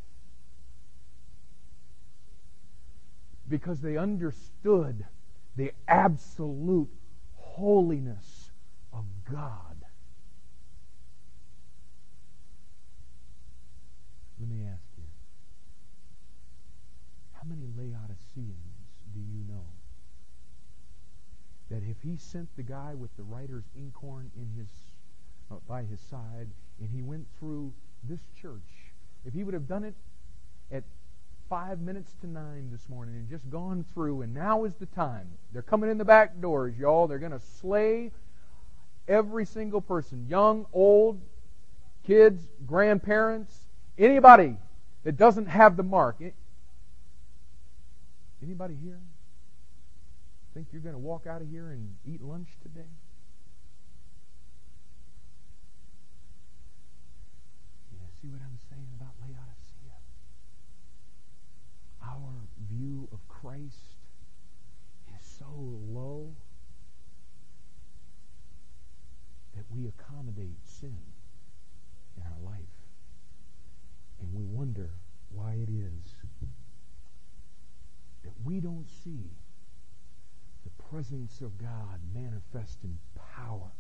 [3.49, 5.05] Because they understood
[5.57, 6.89] the absolute
[7.35, 8.51] holiness
[8.93, 9.70] of God.
[14.41, 15.05] Let me ask you
[17.35, 18.57] how many Laodiceans
[19.13, 19.67] do you know
[21.71, 24.69] that if he sent the guy with the writer's inkhorn in his
[25.51, 26.49] uh, by his side
[26.81, 27.73] and he went through
[28.05, 28.93] this church,
[29.27, 29.95] if he would have done it
[30.73, 30.85] at
[31.51, 35.29] five minutes to nine this morning and just gone through, and now is the time.
[35.53, 37.09] They're coming in the back doors, y'all.
[37.09, 38.13] They're going to slay
[39.09, 41.21] every single person, young, old,
[42.07, 43.67] kids, grandparents,
[44.01, 44.57] Anybody
[45.05, 46.17] that doesn't have the mark,
[48.43, 48.99] anybody here
[50.55, 52.89] think you're going to walk out of here and eat lunch today?
[57.93, 59.97] Yeah, see what I'm saying about Laodicea?
[62.03, 62.33] Our
[62.69, 63.97] view of Christ
[65.17, 65.47] is so
[65.93, 66.33] low
[69.57, 70.97] that we accommodate sin
[72.17, 72.61] in our life.
[74.21, 74.91] And we wonder
[75.31, 76.15] why it is
[78.23, 79.31] that we don't see
[80.65, 82.99] the presence of God manifest in
[83.35, 83.71] power.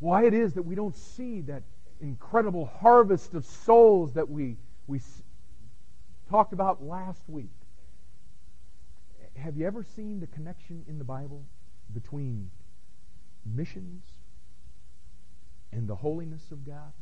[0.00, 1.62] Why it is that we don't see that
[2.02, 5.00] incredible harvest of souls that we, we
[6.28, 7.56] talked about last week.
[9.34, 11.42] Have you ever seen the connection in the Bible
[11.94, 12.50] between
[13.46, 14.04] missions
[15.96, 16.92] the holiness of God.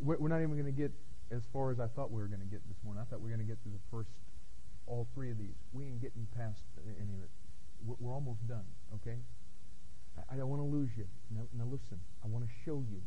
[0.00, 0.90] We're not even going to get
[1.30, 3.02] as far as I thought we were going to get this morning.
[3.02, 4.10] I thought we were going to get to the first,
[4.86, 5.54] all three of these.
[5.72, 7.30] We ain't getting past any of it.
[8.00, 8.64] We're almost done,
[8.94, 9.18] okay?
[10.30, 11.06] I don't want to lose you.
[11.30, 13.00] Now, now listen, I want to show you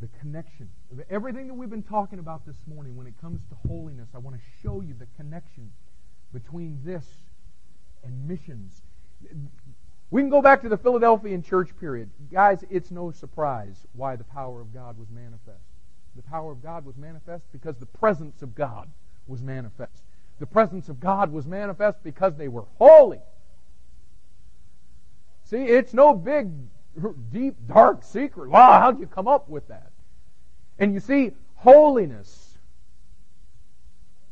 [0.00, 0.68] the connection.
[1.10, 4.36] Everything that we've been talking about this morning when it comes to holiness, I want
[4.36, 5.70] to show you the connection
[6.32, 7.06] between this
[8.02, 8.82] and missions.
[10.14, 12.08] We can go back to the Philadelphian church period.
[12.30, 15.64] Guys, it's no surprise why the power of God was manifest.
[16.14, 18.88] The power of God was manifest because the presence of God
[19.26, 20.04] was manifest.
[20.38, 23.18] The presence of God was manifest because they were holy.
[25.42, 26.48] See, it's no big,
[27.32, 28.50] deep, dark secret.
[28.50, 29.90] Wow, how'd you come up with that?
[30.78, 32.56] And you see, holiness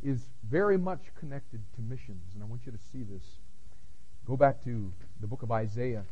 [0.01, 2.35] is very much connected to missions.
[2.35, 3.25] And I want you to see this.
[4.29, 4.93] Go back to
[5.23, 6.03] the book of Isaiah.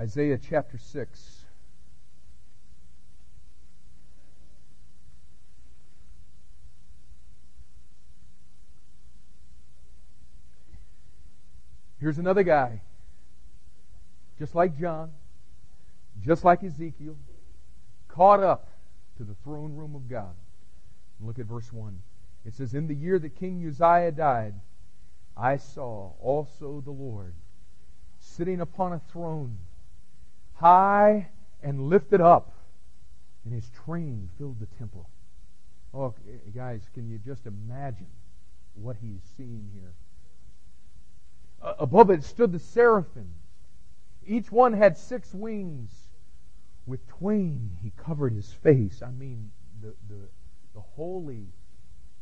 [0.00, 1.44] Isaiah chapter 6.
[12.00, 12.80] Here's another guy,
[14.38, 15.10] just like John,
[16.24, 17.16] just like Ezekiel,
[18.16, 18.68] caught up
[19.18, 20.34] to the throne room of God.
[21.20, 22.00] Look at verse 1.
[22.46, 24.54] It says, In the year that King Uzziah died,
[25.36, 27.34] I saw also the Lord
[28.18, 29.58] sitting upon a throne,
[30.54, 31.28] high
[31.62, 32.52] and lifted up,
[33.44, 35.08] and his train filled the temple.
[35.92, 36.14] Oh,
[36.54, 38.06] guys, can you just imagine
[38.74, 39.92] what he's seeing here?
[41.78, 43.36] Above it stood the seraphims.
[44.26, 45.90] Each one had six wings.
[46.86, 49.02] With twain he covered his face.
[49.02, 49.50] I mean,
[49.82, 50.28] the, the,
[50.74, 51.48] the holy,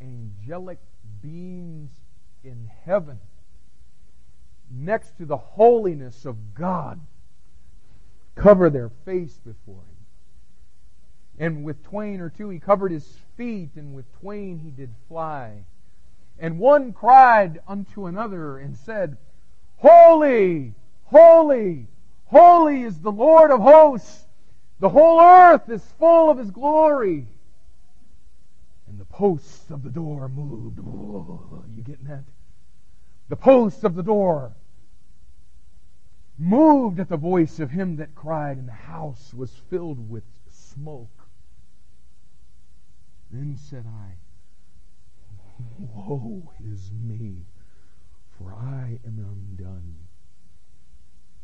[0.01, 0.79] angelic
[1.23, 1.91] beings
[2.43, 3.19] in heaven
[4.71, 7.01] next to the holiness of God
[8.35, 9.95] cover their face before him.
[11.39, 15.65] And with twain or two he covered his feet, and with twain he did fly.
[16.39, 19.17] And one cried unto another and said,
[19.77, 21.87] Holy, holy,
[22.27, 24.24] holy is the Lord of hosts.
[24.85, 27.27] The whole earth is full of His glory.
[28.87, 30.77] And the posts of the door moved.
[30.77, 32.25] You getting that?
[33.31, 34.53] The posts of the door
[36.39, 41.29] moved at the voice of him that cried, and the house was filled with smoke.
[43.31, 44.17] Then said I,
[45.79, 47.47] Woe is me,
[48.37, 49.95] for I am undone.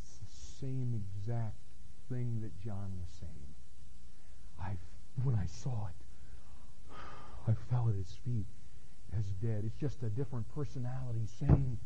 [0.03, 1.60] It's the same exact
[2.11, 3.33] thing that John was saying.
[4.61, 4.77] I,
[5.23, 6.95] when I saw it,
[7.49, 8.47] I fell at his feet
[9.19, 9.63] as dead.
[9.65, 11.79] It's just a different personality saying,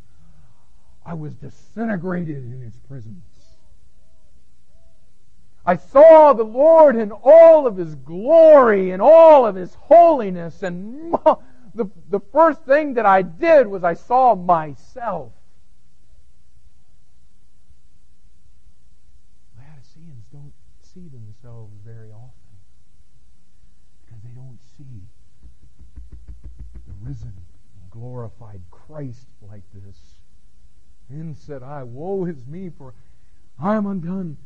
[1.07, 3.55] I was disintegrated in his presence.
[5.67, 10.63] I saw the Lord in all of his glory and all of his holiness.
[10.63, 11.13] And
[11.75, 15.33] the, the first thing that I did was I saw myself.
[19.59, 20.53] Laodiceans don't
[20.83, 22.31] see themselves very often
[24.05, 25.03] because they don't see
[26.87, 29.97] the risen and glorified Christ like this.
[31.09, 32.93] Then said I, Woe is me, for
[33.59, 34.37] I am undone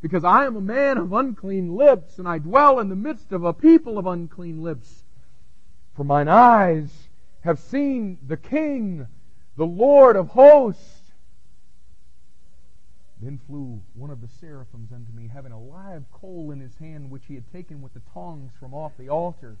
[0.00, 3.44] because I am a man of unclean lips, and I dwell in the midst of
[3.44, 5.04] a people of unclean lips.
[5.94, 7.08] For mine eyes
[7.42, 9.06] have seen the King,
[9.56, 11.12] the Lord of hosts.
[13.20, 17.10] Then flew one of the seraphims unto me, having a live coal in his hand,
[17.10, 19.56] which he had taken with the tongs from off the altar.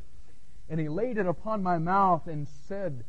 [0.68, 3.04] And he laid it upon my mouth and said,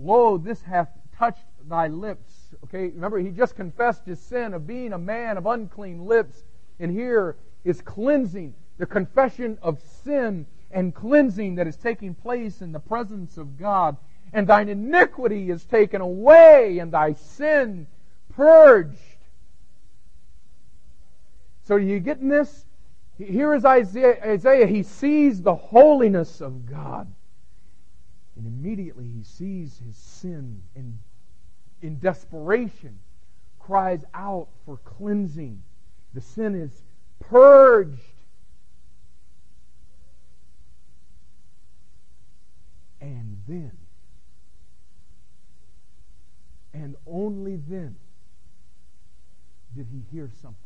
[0.00, 2.54] Lo, this hath touched thy lips.
[2.64, 6.44] Okay, remember, he just confessed his sin of being a man of unclean lips.
[6.78, 12.72] And here is cleansing, the confession of sin and cleansing that is taking place in
[12.72, 13.96] the presence of God.
[14.32, 17.86] And thine iniquity is taken away, and thy sin
[18.30, 18.96] purged.
[21.64, 22.64] So, are you getting this?
[23.18, 24.66] Here is Isaiah, Isaiah.
[24.66, 27.12] He sees the holiness of God.
[28.40, 30.98] And immediately he sees his sin and
[31.82, 32.98] in desperation
[33.58, 35.62] cries out for cleansing.
[36.14, 36.72] The sin is
[37.18, 38.00] purged.
[43.02, 43.72] And then,
[46.72, 47.94] and only then,
[49.76, 50.56] did he hear something.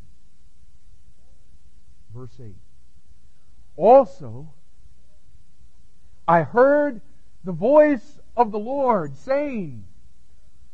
[2.14, 2.54] Verse 8.
[3.76, 4.48] Also,
[6.28, 7.00] I heard
[7.44, 9.84] the voice of the Lord saying,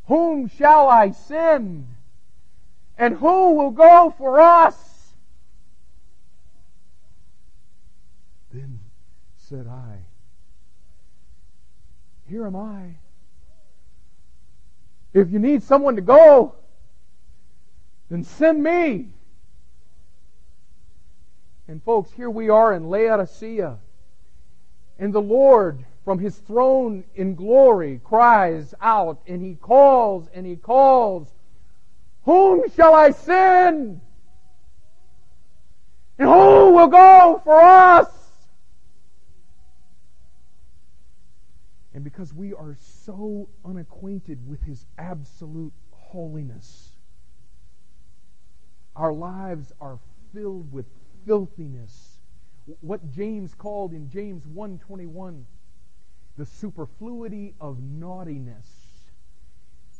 [0.06, 1.86] Whom shall I send?
[2.96, 4.76] And who will go for us?
[8.52, 8.80] Then
[9.36, 9.98] said I,
[12.28, 12.94] Here am I.
[15.12, 16.54] If you need someone to go,
[18.10, 19.08] then send me.
[21.66, 23.78] And folks, here we are in Laodicea.
[24.98, 30.56] And the Lord, from his throne in glory, cries out, and he calls, and he
[30.56, 31.32] calls,
[32.24, 34.00] whom shall I send?
[36.18, 38.08] And who will go for us?
[41.94, 46.90] And because we are so unacquainted with His absolute holiness,
[48.94, 49.98] our lives are
[50.32, 50.86] filled with
[51.26, 52.18] filthiness.
[52.80, 55.44] What James called in James 1:21
[56.36, 58.66] the superfluity of naughtiness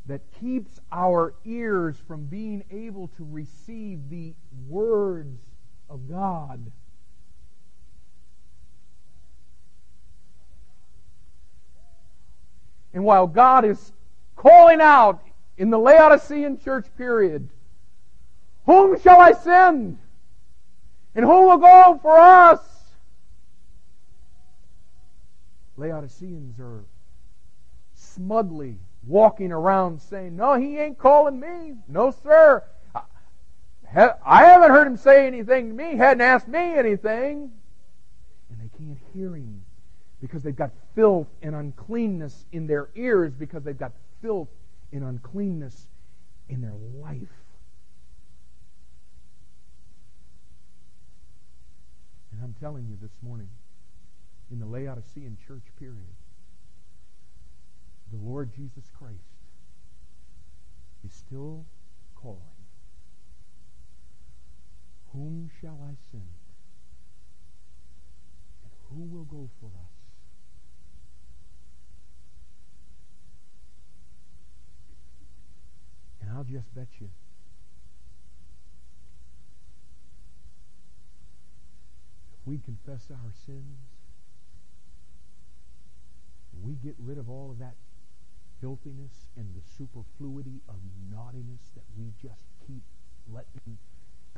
[0.07, 4.33] that keeps our ears from being able to receive the
[4.67, 5.39] words
[5.89, 6.71] of God.
[12.93, 13.93] And while God is
[14.35, 15.21] calling out
[15.57, 17.47] in the Laodicean church period,
[18.65, 19.97] Whom shall I send?
[21.15, 22.59] And who will go for us?
[25.81, 26.85] Laodiceans are
[27.95, 28.77] smugly
[29.07, 31.73] walking around saying, No, he ain't calling me.
[31.87, 32.63] No, sir.
[33.93, 35.91] I haven't heard him say anything to me.
[35.91, 37.51] He hadn't asked me anything.
[38.49, 39.63] And they can't hear him
[40.21, 43.91] because they've got filth and uncleanness in their ears because they've got
[44.21, 44.49] filth
[44.93, 45.87] and uncleanness
[46.47, 47.17] in their life.
[52.31, 53.49] And I'm telling you this morning,
[54.51, 56.15] in the Laodicean church period,
[58.11, 59.15] the Lord Jesus Christ
[61.05, 61.65] is still
[62.15, 62.37] calling.
[65.13, 66.23] Whom shall I send?
[68.63, 69.91] And who will go for us?
[76.21, 77.09] And I'll just bet you.
[82.33, 83.77] If we confess our sins,
[86.63, 87.75] we get rid of all of that
[88.59, 90.75] filthiness and the superfluity of
[91.11, 92.83] naughtiness that we just keep
[93.31, 93.77] letting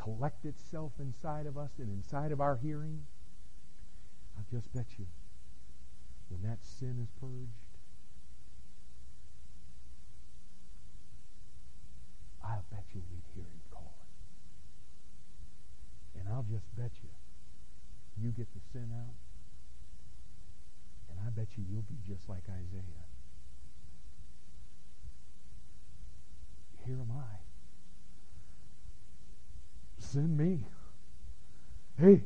[0.02, 3.06] collect itself inside of us and inside of our hearing,
[4.38, 5.06] I just bet you
[6.30, 7.78] when that sin is purged,
[12.44, 13.90] I'll bet you we'd hear him calling.
[16.20, 17.10] And I'll just bet you
[18.22, 19.16] you get the sin out,
[21.18, 22.82] and I bet you you'll be just like Isaiah.
[26.86, 27.38] Here am I.
[30.00, 30.66] Send me.
[32.00, 32.24] Hey,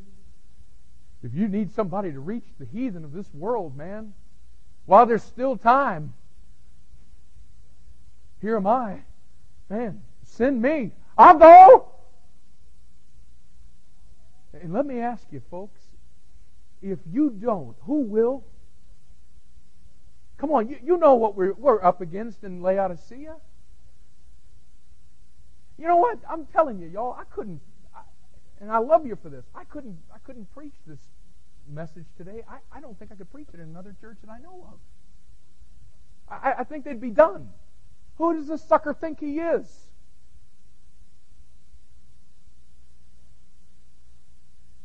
[1.23, 4.13] if you need somebody to reach the heathen of this world, man,
[4.85, 6.13] while there's still time,
[8.41, 8.99] here am I.
[9.69, 10.91] Man, send me.
[11.17, 11.91] I'll go.
[14.53, 15.79] And let me ask you, folks,
[16.81, 18.43] if you don't, who will?
[20.37, 23.35] Come on, you, you know what we're, we're up against in Laodicea.
[25.77, 26.19] You know what?
[26.29, 27.61] I'm telling you, y'all, I couldn't,
[27.95, 28.01] I,
[28.61, 29.45] and I love you for this.
[29.55, 30.99] I couldn't, I couldn't preach this
[31.67, 32.43] message today.
[32.49, 34.79] I, I don't think I could preach it in another church that I know of.
[36.29, 37.49] I, I think they'd be done.
[38.17, 39.89] Who does this sucker think he is?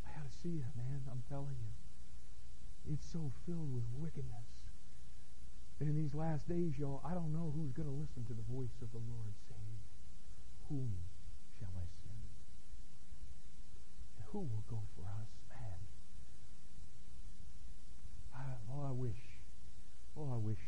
[0.04, 2.94] Laodicea, man, I'm telling you.
[2.94, 4.41] It's so filled with wickedness.
[5.82, 8.46] And in these last days, y'all, I don't know who's going to listen to the
[8.54, 9.82] voice of the Lord saying,
[10.68, 10.94] Whom
[11.58, 12.22] shall I send?
[14.14, 15.26] And who will go for us?
[15.50, 15.82] Man.
[18.32, 19.18] I, oh, I wish.
[20.16, 20.62] Oh, I wish.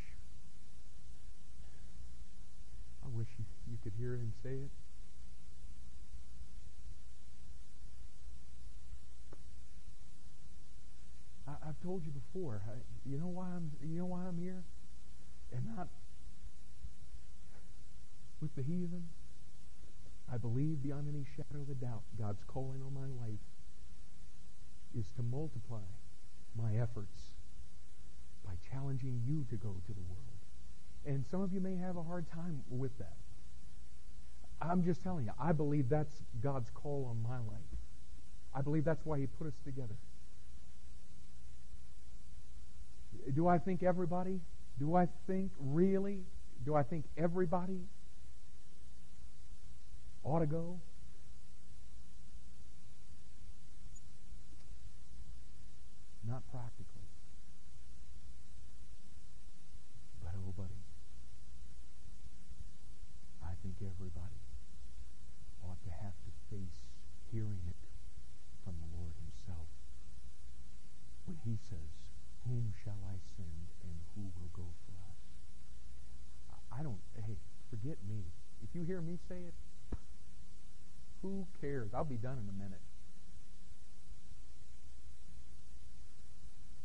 [3.05, 4.71] I wish you, you could hear him say it.
[11.47, 12.63] I, I've told you before.
[12.67, 13.71] I, you know why I'm.
[13.81, 14.65] You know why I'm here,
[15.55, 15.89] and not
[18.41, 19.09] with the heathen.
[20.33, 23.41] I believe beyond any shadow of a doubt, God's calling on my life
[24.99, 25.85] is to multiply
[26.57, 27.35] my efforts
[28.45, 30.21] by challenging you to go to the world.
[31.07, 33.17] And some of you may have a hard time with that.
[34.61, 37.61] I'm just telling you, I believe that's God's call on my life.
[38.55, 39.97] I believe that's why He put us together.
[43.35, 44.41] Do I think everybody?
[44.79, 46.25] Do I think really?
[46.65, 47.81] Do I think everybody
[50.25, 50.81] ought to go?
[56.27, 57.07] Not practically.
[60.23, 60.83] But oh, buddy,
[63.45, 64.41] I think everybody
[65.63, 66.81] ought to have to face
[67.31, 67.77] hearing it
[68.65, 69.69] from the Lord Himself
[71.27, 71.93] when He says,
[72.49, 73.69] Whom shall I send
[74.15, 75.19] who will go for us?
[76.73, 77.37] I don't, hey,
[77.71, 78.23] forget me.
[78.63, 79.55] If you hear me say it,
[81.23, 81.91] who cares?
[81.95, 82.81] I'll be done in a minute.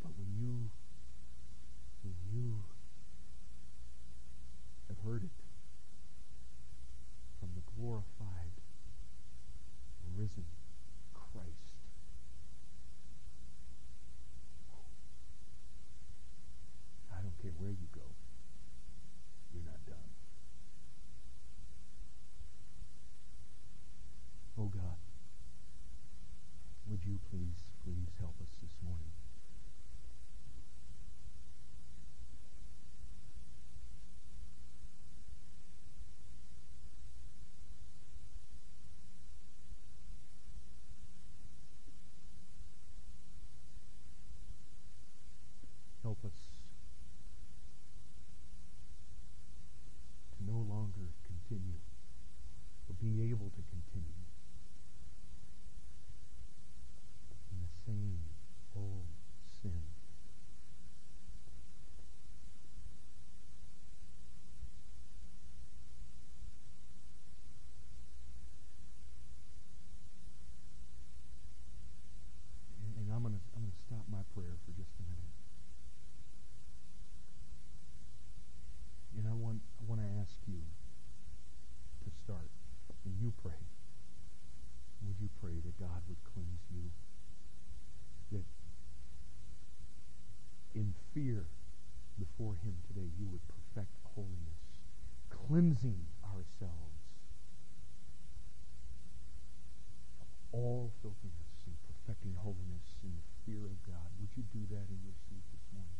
[0.01, 0.69] But when you,
[2.03, 2.56] when you
[4.88, 5.30] have heard it
[7.39, 8.53] from the glorified,
[10.18, 10.45] risen
[11.14, 11.76] Christ,
[17.11, 18.07] I don't care where you go,
[19.53, 20.10] you're not done.
[24.60, 24.99] Oh God,
[26.89, 29.06] would you please, please help us this morning?
[46.01, 46.31] Help us
[50.31, 51.77] to no longer continue,
[52.89, 54.26] or be able to continue
[57.51, 58.19] in the same
[58.76, 59.06] old
[59.61, 59.84] sin.
[72.81, 75.38] And, and I'm going to I'm going to stop my prayer for just a minute.
[79.18, 80.61] And I want I want to ask you
[82.06, 82.47] to start,
[83.03, 83.60] and you pray.
[85.03, 86.88] Would you pray that God would cleanse you?
[88.31, 88.45] That
[90.73, 91.43] in fear
[92.18, 94.80] before Him today, you would perfect holiness,
[95.30, 97.03] cleansing ourselves
[100.22, 100.27] of
[100.80, 104.07] all filthiness and perfecting holiness in the fear of God.
[104.23, 105.99] Would you do that in your seat this morning?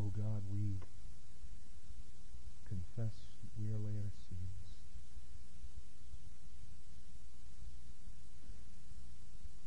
[0.00, 0.78] Oh God, we
[2.68, 3.12] confess
[3.58, 4.78] we are laid our sins.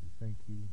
[0.02, 0.70] We thank you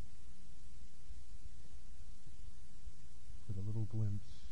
[3.46, 4.48] for the little glimpse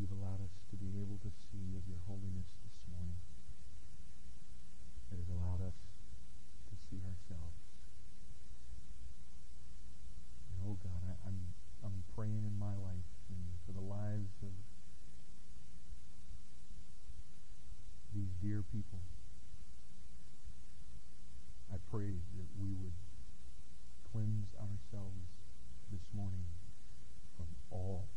[0.00, 3.20] you've allowed us to be able to see of your holiness this morning
[5.10, 5.76] that has allowed us
[6.72, 7.60] to see ourselves.
[10.56, 11.52] And oh God, I, I'm
[11.84, 14.56] I'm praying in my life and for the lives of
[18.14, 19.00] these dear people.
[21.72, 22.96] I pray that we would
[24.12, 25.30] cleanse ourselves
[25.92, 26.46] this morning
[27.36, 28.08] from all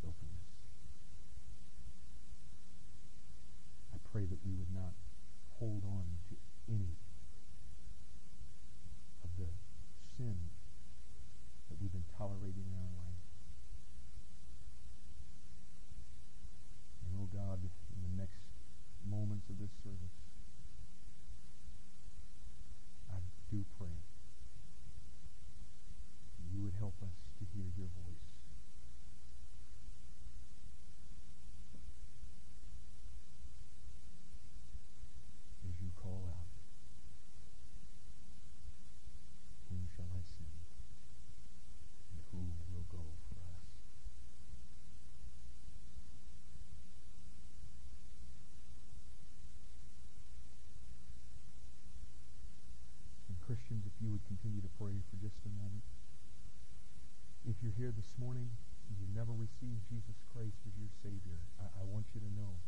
[0.00, 0.46] filthiness.
[3.92, 4.94] I pray that we would not
[5.58, 6.36] hold on to
[6.70, 6.94] any
[9.24, 9.50] of the
[10.16, 10.36] sin
[11.68, 13.26] that we've been tolerating in our life.
[17.02, 18.42] And oh God, in the next
[19.10, 20.18] moments of this service,
[23.10, 23.18] I
[23.50, 23.94] do pray
[26.54, 28.30] you would help us to hear your voice.
[35.66, 36.46] As you call out,
[39.68, 40.62] whom shall I send?
[42.14, 42.38] And who
[42.70, 43.66] will go for us?
[53.26, 55.86] And Christians, if you would continue to pray for just a moment.
[57.46, 58.50] If you're here this morning,
[58.90, 62.58] and you never received Jesus Christ as your Savior, I, I want you to know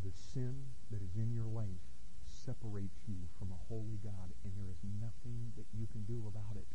[0.00, 1.84] the sin that is in your life
[2.24, 6.56] separates you from a holy God, and there is nothing that you can do about
[6.56, 6.66] it.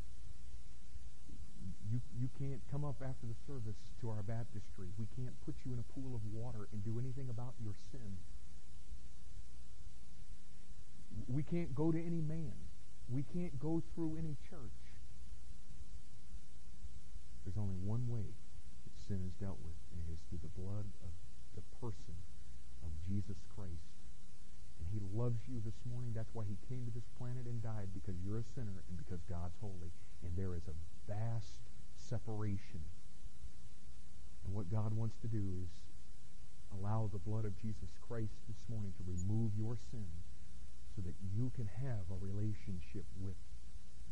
[1.89, 4.93] You, you can't come up after the service to our baptistry.
[5.01, 8.21] We can't put you in a pool of water and do anything about your sin.
[11.27, 12.66] We can't go to any man.
[13.09, 14.83] We can't go through any church.
[17.45, 20.83] There's only one way that sin is dealt with, and it is through the blood
[20.99, 21.11] of
[21.55, 22.19] the person
[22.83, 23.95] of Jesus Christ.
[24.83, 26.11] And he loves you this morning.
[26.11, 29.23] That's why he came to this planet and died, because you're a sinner and because
[29.31, 29.95] God's holy.
[30.27, 30.75] And there is a
[31.07, 31.63] vast
[31.95, 32.83] separation.
[34.43, 35.71] And what God wants to do is
[36.75, 40.11] allow the blood of Jesus Christ this morning to remove your sin
[40.97, 43.37] so that you can have a relationship with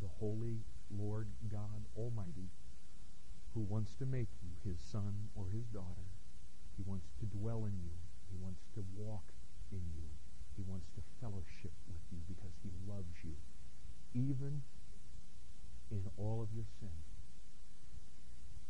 [0.02, 0.62] the holy
[0.94, 2.54] Lord God Almighty
[3.56, 6.06] who wants to make you his son or his daughter.
[6.78, 7.98] He wants to dwell in you.
[8.30, 9.34] He wants to walk
[9.72, 10.14] in you.
[10.56, 13.34] He wants to fellowship with you because he loves you,
[14.14, 14.62] even
[15.90, 16.94] in all of your sin.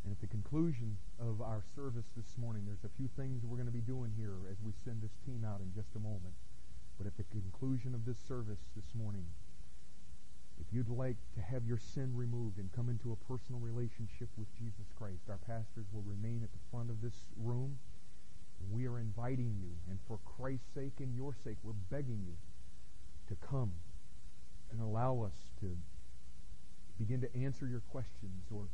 [0.04, 3.68] And at the conclusion of our service this morning, there's a few things we're going
[3.68, 6.34] to be doing here as we send this team out in just a moment.
[6.98, 9.26] But at the conclusion of this service this morning,
[10.58, 14.48] if you'd like to have your sin removed and come into a personal relationship with
[14.58, 17.78] Jesus Christ, our pastors will remain at the front of this room.
[18.72, 22.36] We are inviting you, and for Christ's sake and your sake, we're begging you
[23.28, 23.72] to come
[24.72, 25.76] and allow us to
[26.98, 28.68] begin to answer your questions or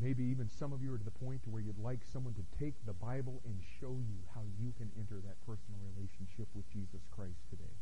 [0.00, 2.74] maybe even some of you are to the point where you'd like someone to take
[2.86, 7.40] the Bible and show you how you can enter that personal relationship with Jesus Christ
[7.50, 7.76] today.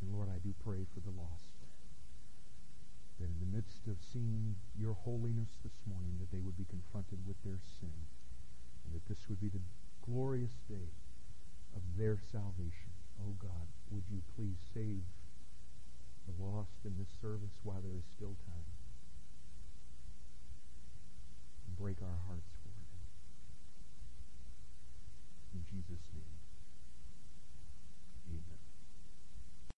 [0.00, 1.52] And Lord, I do pray for the lost.
[3.20, 7.20] That in the midst of seeing your holiness this morning, that they would be confronted
[7.28, 7.92] with their sin.
[8.84, 9.60] And that this would be the
[10.06, 10.88] glorious day
[11.76, 12.96] of their salvation.
[13.20, 15.04] Oh God, would you please save
[16.36, 18.70] the lost in this service while there is still time.
[21.66, 22.86] And break our hearts for them.
[25.54, 26.29] In Jesus' name.